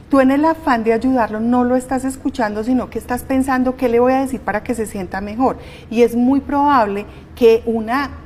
tú 0.09 0.21
en 0.21 0.31
el 0.31 0.45
afán 0.45 0.85
de 0.85 0.93
ayudarlo 0.93 1.41
no 1.41 1.65
lo 1.65 1.75
estás 1.75 2.05
escuchando, 2.05 2.63
sino 2.63 2.91
que 2.91 3.01
estás 3.01 3.25
pensando 3.25 3.75
qué 3.75 3.89
le 3.89 3.99
voy 3.99 4.13
a 4.13 4.21
decir 4.21 4.39
para 4.39 4.63
que 4.63 4.77
se 4.77 4.87
sienta 4.87 5.21
mejor. 5.21 5.57
Y 5.91 6.03
es 6.03 6.15
muy 6.15 6.39
probable 6.39 7.07
que 7.35 7.65
una 7.67 8.23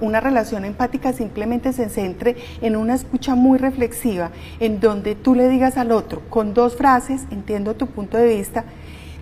una 0.00 0.20
relación 0.20 0.64
empática 0.64 1.12
simplemente 1.12 1.72
se 1.72 1.88
centre 1.88 2.36
en 2.60 2.76
una 2.76 2.94
escucha 2.94 3.34
muy 3.34 3.58
reflexiva, 3.58 4.30
en 4.60 4.80
donde 4.80 5.14
tú 5.14 5.34
le 5.34 5.48
digas 5.48 5.76
al 5.76 5.92
otro 5.92 6.22
con 6.30 6.54
dos 6.54 6.76
frases, 6.76 7.22
entiendo 7.30 7.74
tu 7.74 7.86
punto 7.86 8.16
de 8.16 8.34
vista, 8.34 8.64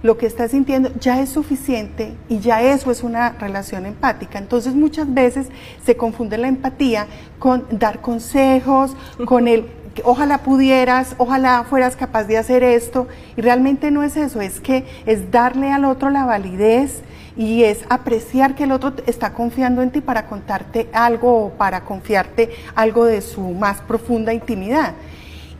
lo 0.02 0.18
que 0.18 0.26
estás 0.26 0.52
sintiendo 0.52 0.92
ya 1.00 1.20
es 1.20 1.30
suficiente 1.30 2.14
y 2.28 2.38
ya 2.38 2.62
eso 2.62 2.90
es 2.90 3.02
una 3.02 3.30
relación 3.30 3.86
empática. 3.86 4.38
Entonces 4.38 4.74
muchas 4.74 5.12
veces 5.12 5.48
se 5.84 5.96
confunde 5.96 6.38
la 6.38 6.48
empatía 6.48 7.06
con 7.38 7.64
dar 7.70 8.00
consejos, 8.00 8.96
con 9.24 9.48
el 9.48 9.66
ojalá 10.04 10.38
pudieras, 10.38 11.14
ojalá 11.18 11.64
fueras 11.64 11.96
capaz 11.96 12.24
de 12.24 12.36
hacer 12.36 12.62
esto 12.62 13.08
y 13.36 13.40
realmente 13.40 13.90
no 13.90 14.02
es 14.02 14.16
eso, 14.16 14.40
es 14.40 14.60
que 14.60 14.84
es 15.06 15.30
darle 15.30 15.72
al 15.72 15.84
otro 15.84 16.10
la 16.10 16.26
validez 16.26 17.02
y 17.36 17.64
es 17.64 17.84
apreciar 17.88 18.54
que 18.54 18.64
el 18.64 18.72
otro 18.72 18.94
está 19.06 19.32
confiando 19.32 19.82
en 19.82 19.90
ti 19.90 20.00
para 20.00 20.26
contarte 20.26 20.88
algo 20.92 21.46
o 21.46 21.50
para 21.50 21.82
confiarte 21.84 22.50
algo 22.74 23.04
de 23.04 23.20
su 23.20 23.40
más 23.50 23.80
profunda 23.80 24.32
intimidad. 24.32 24.94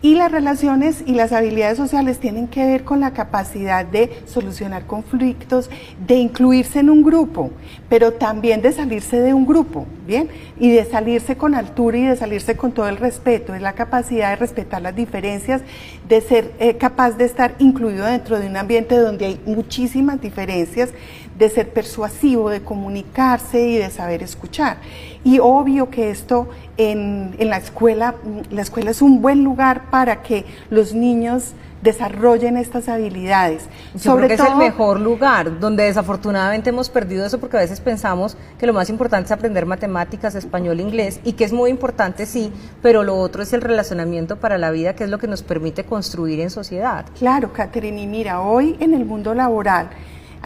Y 0.03 0.15
las 0.15 0.31
relaciones 0.31 1.03
y 1.07 1.15
las 1.15 1.33
habilidades 1.33 1.79
sociales 1.79 2.19
tienen 2.19 2.49
que 2.49 2.65
ver 2.65 2.85
con 2.85 3.01
la 3.01 3.12
capacidad 3.12 3.85
de 3.85 4.11
solucionar 4.27 4.87
conflictos, 4.87 5.71
de 6.07 6.17
incluirse 6.17 6.81
en 6.81 6.91
un 6.91 7.03
grupo, 7.03 7.51
pero 7.89 8.12
también 8.12 8.61
de 8.61 8.73
salirse 8.73 9.19
de 9.21 9.33
un 9.33 9.47
grupo, 9.47 9.87
¿bien? 10.07 10.29
Y 10.61 10.71
de 10.71 10.85
salirse 10.85 11.37
con 11.37 11.55
altura 11.55 11.97
y 11.97 12.05
de 12.05 12.17
salirse 12.17 12.57
con 12.57 12.73
todo 12.73 12.89
el 12.89 12.99
respeto. 12.99 13.55
Es 13.55 13.62
la 13.62 13.73
capacidad 13.73 14.31
de 14.31 14.37
respetar 14.37 14.83
las 14.83 14.95
diferencias, 14.95 15.62
de 16.07 16.21
ser 16.21 16.53
eh, 16.61 16.77
capaz 16.77 17.12
de 17.12 17.25
estar 17.25 17.55
incluido 17.59 18.05
dentro 18.05 18.39
de 18.39 18.47
un 18.47 18.57
ambiente 18.59 18.97
donde 18.99 19.25
hay 19.27 19.41
muchísimas 19.47 20.21
diferencias, 20.21 20.91
de 21.38 21.51
ser 21.51 21.72
persuasivo, 21.72 22.51
de 22.51 22.62
comunicarse 22.62 23.68
y 23.68 23.77
de 23.77 23.90
saber 23.90 24.22
escuchar. 24.22 24.79
Y 25.25 25.38
obvio 25.38 25.90
que 25.90 26.11
esto 26.11 26.49
en, 26.77 27.35
la 27.38 27.57
escuela, 27.57 28.14
la 28.51 28.62
escuela 28.62 28.90
es 28.90 29.03
un 29.03 29.20
buen 29.20 29.44
lugar 29.44 29.90
para 29.90 30.22
que 30.22 30.44
los 30.70 30.94
niños 30.94 31.53
desarrollen 31.83 32.57
estas 32.57 32.88
habilidades. 32.88 33.64
Yo 33.94 34.12
Sobre 34.12 34.27
creo 34.27 34.38
que 34.38 34.42
es 34.42 34.51
el 34.51 34.57
mejor 34.57 34.99
lugar, 34.99 35.61
donde 35.61 35.85
desafortunadamente 35.85 36.70
hemos 36.70 36.88
perdido 36.88 37.25
eso 37.25 37.38
porque 37.38 37.59
a 37.59 37.61
veces 37.61 37.81
pensamos 37.81 38.37
que 38.59 38.66
lo 38.66 38.72
más 38.72 38.88
importante 38.88 39.27
es 39.27 39.33
aprender 39.33 39.66
matemáticas, 39.66 40.35
español, 40.35 40.81
inglés, 40.81 41.20
y 41.22 41.35
que 41.35 41.44
es 41.44 41.53
muy 41.53 41.70
importante, 41.70 42.27
sí, 42.27 42.53
pero 42.83 43.05
lo 43.05 43.16
otro 43.16 43.42
es 43.42 43.53
el 43.53 43.61
relacionamiento 43.61 44.37
para 44.37 44.59
la 44.59 44.70
vida, 44.70 44.94
que 44.94 45.05
es 45.05 45.11
lo 45.11 45.18
que 45.18 45.29
nos 45.29 45.42
permite 45.42 45.85
construir 45.85 46.40
en 46.40 46.51
sociedad. 46.51 47.07
Claro, 47.18 47.53
Catherine, 47.53 48.01
y 48.01 48.07
mira, 48.07 48.40
hoy 48.40 48.77
en 48.81 48.94
el 48.94 49.05
mundo 49.05 49.35
laboral, 49.35 49.90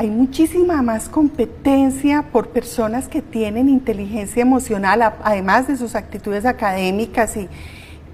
hay 0.00 0.08
muchísima 0.08 0.80
más 0.80 1.10
competencia 1.10 2.22
por 2.32 2.48
personas 2.48 3.06
que 3.06 3.20
tienen 3.20 3.68
inteligencia 3.68 4.40
emocional, 4.40 5.02
además 5.22 5.68
de 5.68 5.76
sus 5.76 5.94
actitudes 5.94 6.46
académicas 6.46 7.36
y, 7.36 7.50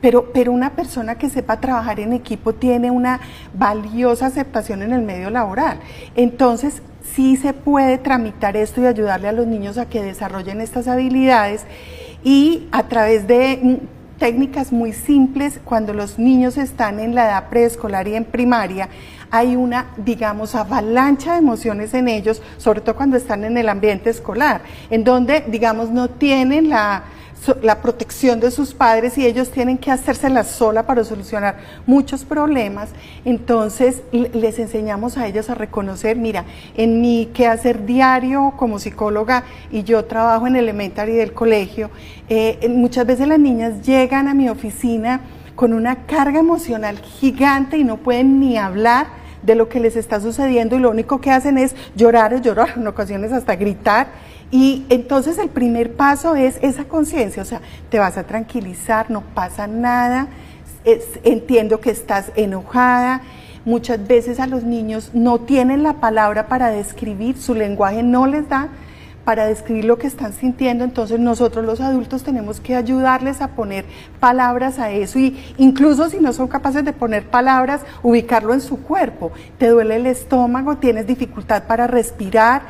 pero, 0.01 0.33
pero, 0.33 0.51
una 0.51 0.71
persona 0.71 1.15
que 1.15 1.31
sepa 1.31 1.61
trabajar 1.61 2.01
en 2.01 2.13
equipo 2.13 2.53
tiene 2.55 2.91
una 2.91 3.21
valiosa 3.55 4.27
aceptación 4.27 4.83
en 4.83 4.93
el 4.93 5.03
medio 5.03 5.31
laboral. 5.31 5.79
Entonces, 6.17 6.83
sí 7.15 7.37
se 7.37 7.53
puede 7.53 7.99
tramitar 7.99 8.57
esto 8.57 8.81
y 8.81 8.87
ayudarle 8.87 9.29
a 9.29 9.33
los 9.33 9.47
niños 9.47 9.79
a 9.79 9.89
que 9.89 10.03
desarrollen 10.03 10.61
estas 10.61 10.89
habilidades 10.89 11.67
y 12.25 12.67
a 12.73 12.89
través 12.89 13.29
de 13.29 13.79
técnicas 14.19 14.73
muy 14.73 14.93
simples, 14.93 15.61
cuando 15.65 15.93
los 15.93 16.19
niños 16.19 16.57
están 16.57 17.01
en 17.01 17.15
la 17.15 17.27
edad 17.27 17.49
preescolar 17.49 18.09
y 18.09 18.15
en 18.15 18.25
primaria, 18.25 18.89
hay 19.31 19.57
una, 19.57 19.87
digamos, 19.97 20.55
avalancha 20.55 21.33
de 21.33 21.39
emociones 21.39 21.95
en 21.95 22.09
ellos, 22.09 22.43
sobre 22.59 22.81
todo 22.81 22.97
cuando 22.97 23.17
están 23.17 23.45
en 23.45 23.59
el 23.59 23.69
ambiente 23.69 24.11
escolar, 24.11 24.63
en 24.91 25.05
donde, 25.05 25.45
digamos, 25.49 25.91
no 25.91 26.09
tienen 26.09 26.71
la, 26.71 27.05
la 27.63 27.81
protección 27.81 28.41
de 28.41 28.51
sus 28.51 28.75
padres 28.75 29.17
y 29.19 29.27
ellos 29.27 29.51
tienen 29.51 29.79
que 29.79 29.91
hacérsela 29.91 30.43
sola 30.45 30.87
para 30.87 31.05
solucionar 31.05 31.59
muchos 31.87 32.25
problemas, 32.25 32.91
entonces 33.25 34.03
les 34.13 34.59
enseñamos 34.59 35.17
a 35.17 35.27
ellos 35.27 35.49
a 35.51 35.55
reconocer, 35.55 36.17
mira, 36.17 36.45
en 36.77 37.01
mi 37.01 37.27
quehacer 37.27 37.87
diario 37.87 38.55
como 38.57 38.79
psicóloga 38.79 39.45
y 39.71 39.85
yo 39.85 40.05
trabajo 40.05 40.47
en 40.47 40.57
elementary 40.57 41.13
del 41.13 41.33
colegio, 41.33 41.91
eh, 42.29 42.67
muchas 42.69 43.07
veces 43.07 43.29
las 43.29 43.39
niñas 43.39 43.87
llegan 43.87 44.29
a 44.29 44.35
mi 44.35 44.49
oficina 44.49 45.21
con 45.55 45.73
una 45.73 46.07
carga 46.07 46.41
emocional 46.41 46.99
gigante 46.99 47.79
y 47.79 47.85
no 47.85 47.97
pueden 47.97 48.41
ni 48.41 48.59
hablar 48.59 49.07
de 49.43 49.55
lo 49.55 49.69
que 49.69 49.81
les 49.81 49.97
está 49.97 50.21
sucediendo 50.21 50.77
y 50.77 50.81
lo 50.81 50.91
único 50.91 51.21
que 51.21 51.31
hacen 51.31 51.57
es 51.57 51.75
llorar, 51.95 52.41
llorar, 52.43 52.75
en 52.77 52.87
ocasiones 52.87 53.33
hasta 53.33 53.57
gritar. 53.57 54.09
Y 54.51 54.85
entonces 54.91 55.39
el 55.39 55.49
primer 55.49 55.95
paso 55.95 56.37
es 56.37 56.59
esa 56.63 56.85
conciencia, 56.85 57.43
o 57.43 57.47
sea, 57.47 57.61
te 57.91 57.99
vas 57.99 58.17
a 58.17 58.25
tranquilizar, 58.25 59.11
no 59.11 59.23
pasa 59.23 59.67
nada, 59.67 60.29
entiendo 61.25 61.81
que 61.81 61.91
estás 61.91 62.31
enojada. 62.37 63.23
Muchas 63.65 64.07
veces 64.07 64.39
a 64.39 64.47
los 64.47 64.63
niños 64.63 65.11
no 65.13 65.41
tienen 65.41 65.83
la 65.83 65.95
palabra 65.95 66.47
para 66.47 66.71
describir, 66.71 67.37
su 67.37 67.55
lenguaje 67.55 68.05
no 68.05 68.29
les 68.29 68.49
da, 68.49 68.69
para 69.25 69.47
describir 69.47 69.87
lo 69.87 69.99
que 69.99 70.07
están 70.07 70.33
sintiendo, 70.33 70.85
entonces 70.85 71.19
nosotros 71.19 71.65
los 71.65 71.81
adultos 71.81 72.23
tenemos 72.23 72.61
que 72.61 72.77
ayudarles 72.77 73.41
a 73.41 73.49
poner 73.49 73.85
palabras 74.21 74.79
a 74.79 74.93
eso 74.93 75.19
y 75.19 75.37
incluso 75.59 76.09
si 76.09 76.21
no 76.21 76.33
son 76.33 76.47
capaces 76.47 76.85
de 76.85 76.93
poner 76.93 77.25
palabras, 77.29 77.81
ubicarlo 78.05 78.55
en 78.55 78.61
su 78.61 78.81
cuerpo. 78.81 79.33
Te 79.59 79.67
duele 79.67 79.97
el 79.97 80.07
estómago, 80.07 80.77
tienes 80.77 81.09
dificultad 81.09 81.65
para 81.65 81.89
respirar, 81.89 82.63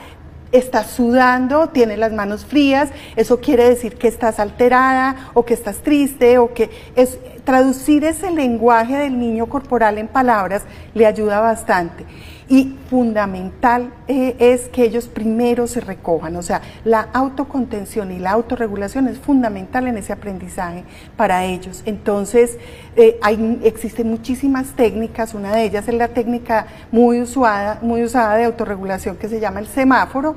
estás 0.59 0.91
sudando, 0.91 1.69
tienes 1.69 1.99
las 1.99 2.13
manos 2.13 2.45
frías, 2.45 2.91
eso 3.17 3.41
quiere 3.41 3.69
decir 3.69 3.97
que 3.97 4.09
estás 4.09 4.39
alterada 4.39 5.31
o 5.35 5.45
que 5.45 5.55
estás 5.55 5.79
triste 5.79 6.39
o 6.39 6.53
que 6.53 6.71
es 6.95 7.19
traducir 7.45 8.05
ese 8.05 8.31
lenguaje 8.31 8.97
del 8.97 9.19
niño 9.19 9.47
corporal 9.47 9.99
en 9.99 10.09
palabras 10.09 10.63
le 10.95 11.07
ayuda 11.07 11.41
bastante. 11.41 12.05
Y 12.49 12.77
fundamental 12.89 13.93
eh, 14.07 14.37
es 14.39 14.69
que 14.69 14.85
ellos 14.85 15.09
primero 15.09 15.67
se 15.67 15.81
recojan, 15.81 16.37
o 16.37 16.43
sea, 16.43 16.63
la 16.85 17.09
autocontención 17.13 18.13
y 18.13 18.21
la 18.21 18.31
autorregulación 18.31 19.09
es 19.09 19.19
fundamental 19.19 19.89
en 19.89 19.97
ese 19.99 20.13
aprendizaje 20.13 20.85
para 21.17 21.45
ellos. 21.45 21.83
Entonces, 21.87 22.57
eh, 22.95 23.19
hay, 23.21 23.61
existen 23.65 24.09
muchísimas 24.09 24.77
técnicas, 24.77 25.35
una 25.35 25.57
de 25.57 25.65
ellas 25.65 25.89
es 25.89 25.95
la 25.95 26.09
técnica 26.09 26.69
muy 26.93 27.21
usada, 27.21 27.81
muy 27.83 28.05
usada 28.05 28.37
de 28.37 28.45
autorregulación 28.45 29.17
que 29.17 29.29
se 29.29 29.41
llama 29.41 29.59
el 29.59 29.67
semáforo. 29.67 30.37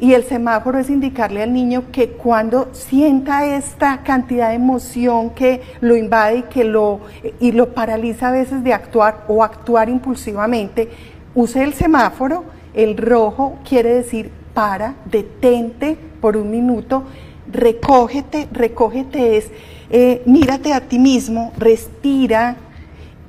Y 0.00 0.14
el 0.14 0.24
semáforo 0.24 0.80
es 0.80 0.90
indicarle 0.90 1.44
al 1.44 1.52
niño 1.52 1.84
que 1.92 2.08
cuando 2.08 2.70
sienta 2.72 3.46
esta 3.54 4.02
cantidad 4.02 4.48
de 4.48 4.56
emoción 4.56 5.30
que 5.30 5.62
lo 5.80 5.94
invade 5.94 6.38
y 6.38 6.42
que 6.42 6.64
lo, 6.64 7.02
y 7.38 7.52
lo 7.52 7.72
paraliza 7.72 8.30
a 8.30 8.32
veces 8.32 8.64
de 8.64 8.72
actuar 8.72 9.24
o 9.28 9.44
actuar 9.44 9.88
impulsivamente, 9.88 10.88
use 11.34 11.62
el 11.62 11.74
semáforo, 11.74 12.44
el 12.74 12.96
rojo 12.96 13.58
quiere 13.68 13.94
decir 13.94 14.30
para, 14.54 14.94
detente 15.06 15.96
por 16.20 16.36
un 16.36 16.50
minuto, 16.50 17.04
recógete, 17.50 18.48
recógete 18.52 19.36
es, 19.36 19.50
eh, 19.90 20.22
mírate 20.26 20.72
a 20.72 20.80
ti 20.80 20.98
mismo, 20.98 21.52
respira 21.58 22.56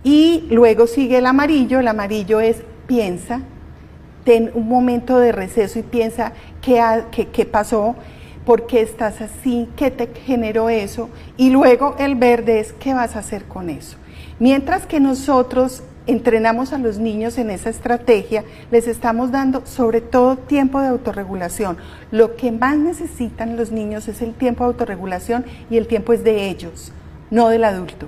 y 0.03 0.47
luego 0.49 0.87
sigue 0.87 1.17
el 1.17 1.25
amarillo, 1.25 1.79
el 1.79 1.87
amarillo 1.87 2.39
es 2.39 2.63
piensa, 2.87 3.41
ten 4.23 4.51
un 4.53 4.67
momento 4.67 5.17
de 5.19 5.31
receso 5.31 5.79
y 5.79 5.83
piensa 5.83 6.33
qué, 6.61 6.81
qué, 7.11 7.27
qué 7.27 7.45
pasó, 7.45 7.95
por 8.45 8.67
qué 8.67 8.81
estás 8.81 9.21
así, 9.21 9.69
qué 9.75 9.91
te 9.91 10.07
generó 10.25 10.69
eso 10.69 11.09
y 11.37 11.49
luego 11.49 11.95
el 11.99 12.15
verde 12.15 12.59
es 12.59 12.73
qué 12.73 12.93
vas 12.93 13.15
a 13.15 13.19
hacer 13.19 13.45
con 13.45 13.69
eso. 13.69 13.97
Mientras 14.39 14.85
que 14.85 14.99
nosotros 14.99 15.83
entrenamos 16.07 16.73
a 16.73 16.77
los 16.77 16.97
niños 16.97 17.37
en 17.37 17.49
esa 17.49 17.69
estrategia, 17.69 18.43
les 18.71 18.87
estamos 18.87 19.31
dando 19.31 19.65
sobre 19.65 20.01
todo 20.01 20.35
tiempo 20.35 20.81
de 20.81 20.87
autorregulación. 20.87 21.77
Lo 22.11 22.35
que 22.35 22.51
más 22.51 22.77
necesitan 22.77 23.55
los 23.57 23.71
niños 23.71 24.07
es 24.07 24.21
el 24.21 24.33
tiempo 24.33 24.63
de 24.63 24.69
autorregulación 24.69 25.45
y 25.69 25.77
el 25.77 25.87
tiempo 25.87 26.13
es 26.13 26.23
de 26.23 26.49
ellos, 26.49 26.91
no 27.31 27.49
del 27.49 27.63
adulto. 27.63 28.07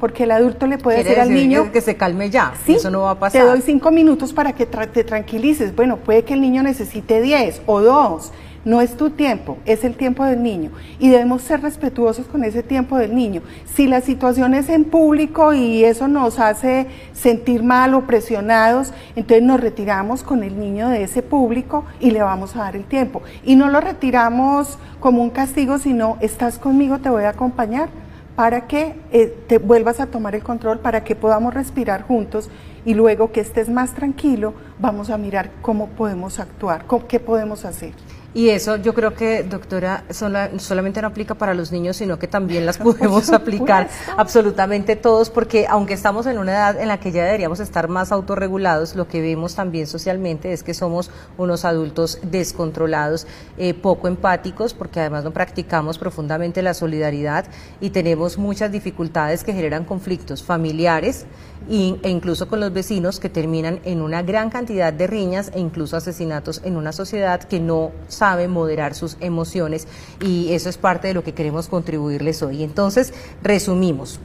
Porque 0.00 0.24
el 0.24 0.30
adulto 0.30 0.66
le 0.66 0.76
puede 0.76 0.98
decir 1.02 1.18
al 1.18 1.32
niño 1.32 1.72
que 1.72 1.80
se 1.80 1.96
calme 1.96 2.28
ya, 2.28 2.52
¿sí? 2.66 2.74
eso 2.74 2.90
no 2.90 3.02
va 3.02 3.12
a 3.12 3.18
pasar. 3.18 3.42
Te 3.42 3.48
doy 3.48 3.62
cinco 3.62 3.90
minutos 3.90 4.34
para 4.34 4.52
que 4.52 4.66
te 4.66 5.04
tranquilices. 5.04 5.74
Bueno, 5.74 5.96
puede 5.96 6.22
que 6.22 6.34
el 6.34 6.42
niño 6.42 6.62
necesite 6.62 7.22
diez 7.22 7.62
o 7.64 7.80
dos. 7.80 8.30
No 8.66 8.80
es 8.80 8.96
tu 8.96 9.10
tiempo, 9.10 9.58
es 9.64 9.84
el 9.84 9.94
tiempo 9.94 10.24
del 10.24 10.42
niño. 10.42 10.72
Y 10.98 11.08
debemos 11.08 11.42
ser 11.42 11.62
respetuosos 11.62 12.26
con 12.26 12.42
ese 12.42 12.64
tiempo 12.64 12.98
del 12.98 13.14
niño. 13.14 13.42
Si 13.64 13.86
la 13.86 14.00
situación 14.00 14.54
es 14.54 14.68
en 14.68 14.84
público 14.84 15.54
y 15.54 15.84
eso 15.84 16.08
nos 16.08 16.40
hace 16.40 16.88
sentir 17.12 17.62
mal 17.62 17.94
o 17.94 18.08
presionados, 18.08 18.92
entonces 19.14 19.44
nos 19.44 19.60
retiramos 19.60 20.24
con 20.24 20.42
el 20.42 20.58
niño 20.58 20.88
de 20.88 21.04
ese 21.04 21.22
público 21.22 21.84
y 22.00 22.10
le 22.10 22.22
vamos 22.22 22.56
a 22.56 22.64
dar 22.64 22.74
el 22.74 22.82
tiempo. 22.82 23.22
Y 23.44 23.54
no 23.54 23.70
lo 23.70 23.80
retiramos 23.80 24.80
como 24.98 25.22
un 25.22 25.30
castigo, 25.30 25.78
sino 25.78 26.16
estás 26.20 26.58
conmigo, 26.58 26.98
te 26.98 27.08
voy 27.08 27.22
a 27.22 27.28
acompañar 27.28 27.88
para 28.34 28.66
que 28.66 28.96
eh, 29.12 29.32
te 29.46 29.58
vuelvas 29.58 30.00
a 30.00 30.06
tomar 30.06 30.34
el 30.34 30.42
control, 30.42 30.80
para 30.80 31.04
que 31.04 31.14
podamos 31.14 31.54
respirar 31.54 32.02
juntos 32.02 32.50
y 32.84 32.94
luego 32.94 33.30
que 33.30 33.40
estés 33.40 33.68
más 33.68 33.94
tranquilo, 33.94 34.54
vamos 34.80 35.10
a 35.10 35.18
mirar 35.18 35.50
cómo 35.62 35.86
podemos 35.86 36.40
actuar, 36.40 36.84
qué 37.08 37.20
podemos 37.20 37.64
hacer. 37.64 37.92
Y 38.36 38.50
eso 38.50 38.76
yo 38.76 38.92
creo 38.92 39.14
que, 39.14 39.44
doctora, 39.44 40.04
solamente 40.10 41.00
no 41.00 41.08
aplica 41.08 41.36
para 41.36 41.54
los 41.54 41.72
niños, 41.72 41.96
sino 41.96 42.18
que 42.18 42.28
también 42.28 42.66
las 42.66 42.76
podemos 42.76 43.30
aplicar 43.32 43.88
absolutamente 44.14 44.94
todos, 44.94 45.30
porque 45.30 45.66
aunque 45.66 45.94
estamos 45.94 46.26
en 46.26 46.36
una 46.36 46.52
edad 46.52 46.78
en 46.78 46.88
la 46.88 47.00
que 47.00 47.12
ya 47.12 47.24
deberíamos 47.24 47.60
estar 47.60 47.88
más 47.88 48.12
autorregulados, 48.12 48.94
lo 48.94 49.08
que 49.08 49.22
vemos 49.22 49.54
también 49.54 49.86
socialmente 49.86 50.52
es 50.52 50.62
que 50.62 50.74
somos 50.74 51.10
unos 51.38 51.64
adultos 51.64 52.18
descontrolados, 52.24 53.26
eh, 53.56 53.72
poco 53.72 54.06
empáticos, 54.06 54.74
porque 54.74 55.00
además 55.00 55.24
no 55.24 55.30
practicamos 55.30 55.96
profundamente 55.96 56.60
la 56.60 56.74
solidaridad 56.74 57.46
y 57.80 57.88
tenemos 57.88 58.36
muchas 58.36 58.70
dificultades 58.70 59.44
que 59.44 59.54
generan 59.54 59.86
conflictos 59.86 60.42
familiares 60.44 61.24
e 61.68 62.08
incluso 62.08 62.48
con 62.48 62.60
los 62.60 62.72
vecinos 62.72 63.20
que 63.20 63.28
terminan 63.28 63.80
en 63.84 64.00
una 64.00 64.22
gran 64.22 64.50
cantidad 64.50 64.92
de 64.92 65.06
riñas 65.06 65.50
e 65.54 65.60
incluso 65.60 65.96
asesinatos 65.96 66.60
en 66.64 66.76
una 66.76 66.92
sociedad 66.92 67.42
que 67.42 67.60
no 67.60 67.92
sabe 68.08 68.48
moderar 68.48 68.94
sus 68.94 69.16
emociones 69.20 69.88
y 70.20 70.52
eso 70.52 70.68
es 70.68 70.78
parte 70.78 71.08
de 71.08 71.14
lo 71.14 71.24
que 71.24 71.34
queremos 71.34 71.68
contribuirles 71.68 72.42
hoy. 72.42 72.62
Entonces, 72.62 73.12
resumimos. 73.42 74.20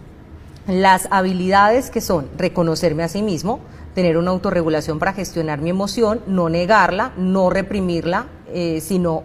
Las 0.68 1.08
habilidades 1.10 1.90
que 1.90 2.02
son 2.02 2.30
reconocerme 2.38 3.04
a 3.04 3.08
sí 3.08 3.24
mismo, 3.24 3.60
tener 3.96 4.18
una 4.18 4.32
autorregulación 4.32 5.00
para 5.00 5.14
gestionar 5.14 5.60
mi 5.60 5.72
emoción, 5.72 6.22
no 6.28 6.50
negarla, 6.50 7.14
no 7.18 7.50
reprimirla, 7.50 8.28
eh, 8.54 8.80
sino 8.82 9.24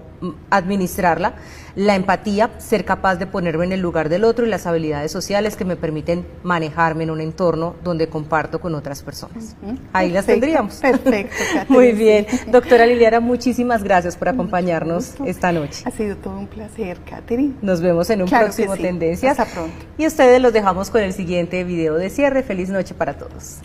administrarla 0.51 1.35
la 1.77 1.95
empatía, 1.95 2.51
ser 2.59 2.85
capaz 2.85 3.17
de 3.17 3.27
ponerme 3.27 3.67
en 3.67 3.73
el 3.73 3.81
lugar 3.81 4.09
del 4.09 4.25
otro 4.25 4.47
y 4.47 4.49
las 4.49 4.67
habilidades 4.67 5.13
sociales 5.13 5.57
que 5.57 5.65
me 5.65 5.77
permiten 5.77 6.27
manejarme 6.43 7.05
en 7.05 7.11
un 7.11 7.21
entorno 7.21 7.77
donde 7.85 8.09
comparto 8.09 8.61
con 8.61 8.75
otras 8.75 9.03
personas. 9.03 9.55
Ahí 9.93 10.11
las 10.11 10.27
tendríamos. 10.27 10.77
Perfecto. 10.77 11.37
Muy 11.69 11.93
bien. 11.93 12.27
Doctora 12.51 12.87
Liliana, 12.87 13.21
muchísimas 13.21 13.85
gracias 13.85 14.17
por 14.17 14.31
acompañarnos 14.31 15.15
esta 15.27 15.53
noche. 15.53 15.83
Ha 15.85 15.91
sido 15.91 16.17
todo 16.17 16.39
un 16.39 16.47
placer, 16.47 16.99
Catherine. 17.09 17.55
Nos 17.61 17.83
vemos 17.83 18.09
en 18.09 18.23
un 18.23 18.29
próximo 18.29 18.75
Tendencias. 18.77 19.39
Hasta 19.39 19.53
pronto. 19.53 19.77
Y 19.99 20.07
ustedes 20.07 20.41
los 20.41 20.53
dejamos 20.53 20.91
con 20.91 21.03
el 21.03 21.13
siguiente 21.13 21.63
video 21.65 21.95
de 21.97 22.09
cierre. 22.09 22.43
Feliz 22.43 22.71
noche 22.71 22.95
para 22.95 23.19
todos. 23.19 23.59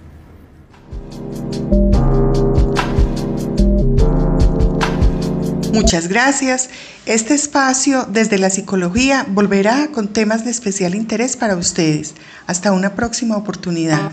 Muchas 5.74 6.08
gracias. 6.08 6.70
Este 7.06 7.34
espacio 7.34 8.06
desde 8.10 8.38
la 8.38 8.50
psicología 8.50 9.26
volverá 9.30 9.88
con 9.94 10.10
temas 10.10 10.44
de 10.44 10.52
especial 10.52 10.96
interés 10.96 11.38
para 11.38 11.56
ustedes. 11.56 12.14
Hasta 12.46 12.72
una 12.74 12.94
próxima 12.94 13.38
oportunidad. 13.38 14.12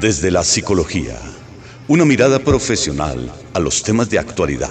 Desde 0.00 0.30
la 0.30 0.44
psicología, 0.44 1.16
una 1.88 2.04
mirada 2.04 2.38
profesional 2.38 3.32
a 3.54 3.60
los 3.60 3.82
temas 3.82 4.10
de 4.10 4.18
actualidad. 4.18 4.70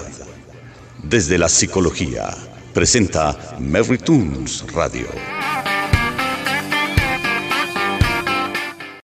Desde 1.02 1.36
la 1.36 1.48
psicología, 1.48 2.30
presenta 2.72 3.56
Mary 3.58 3.98
Tunes 3.98 4.64
Radio. 4.72 5.08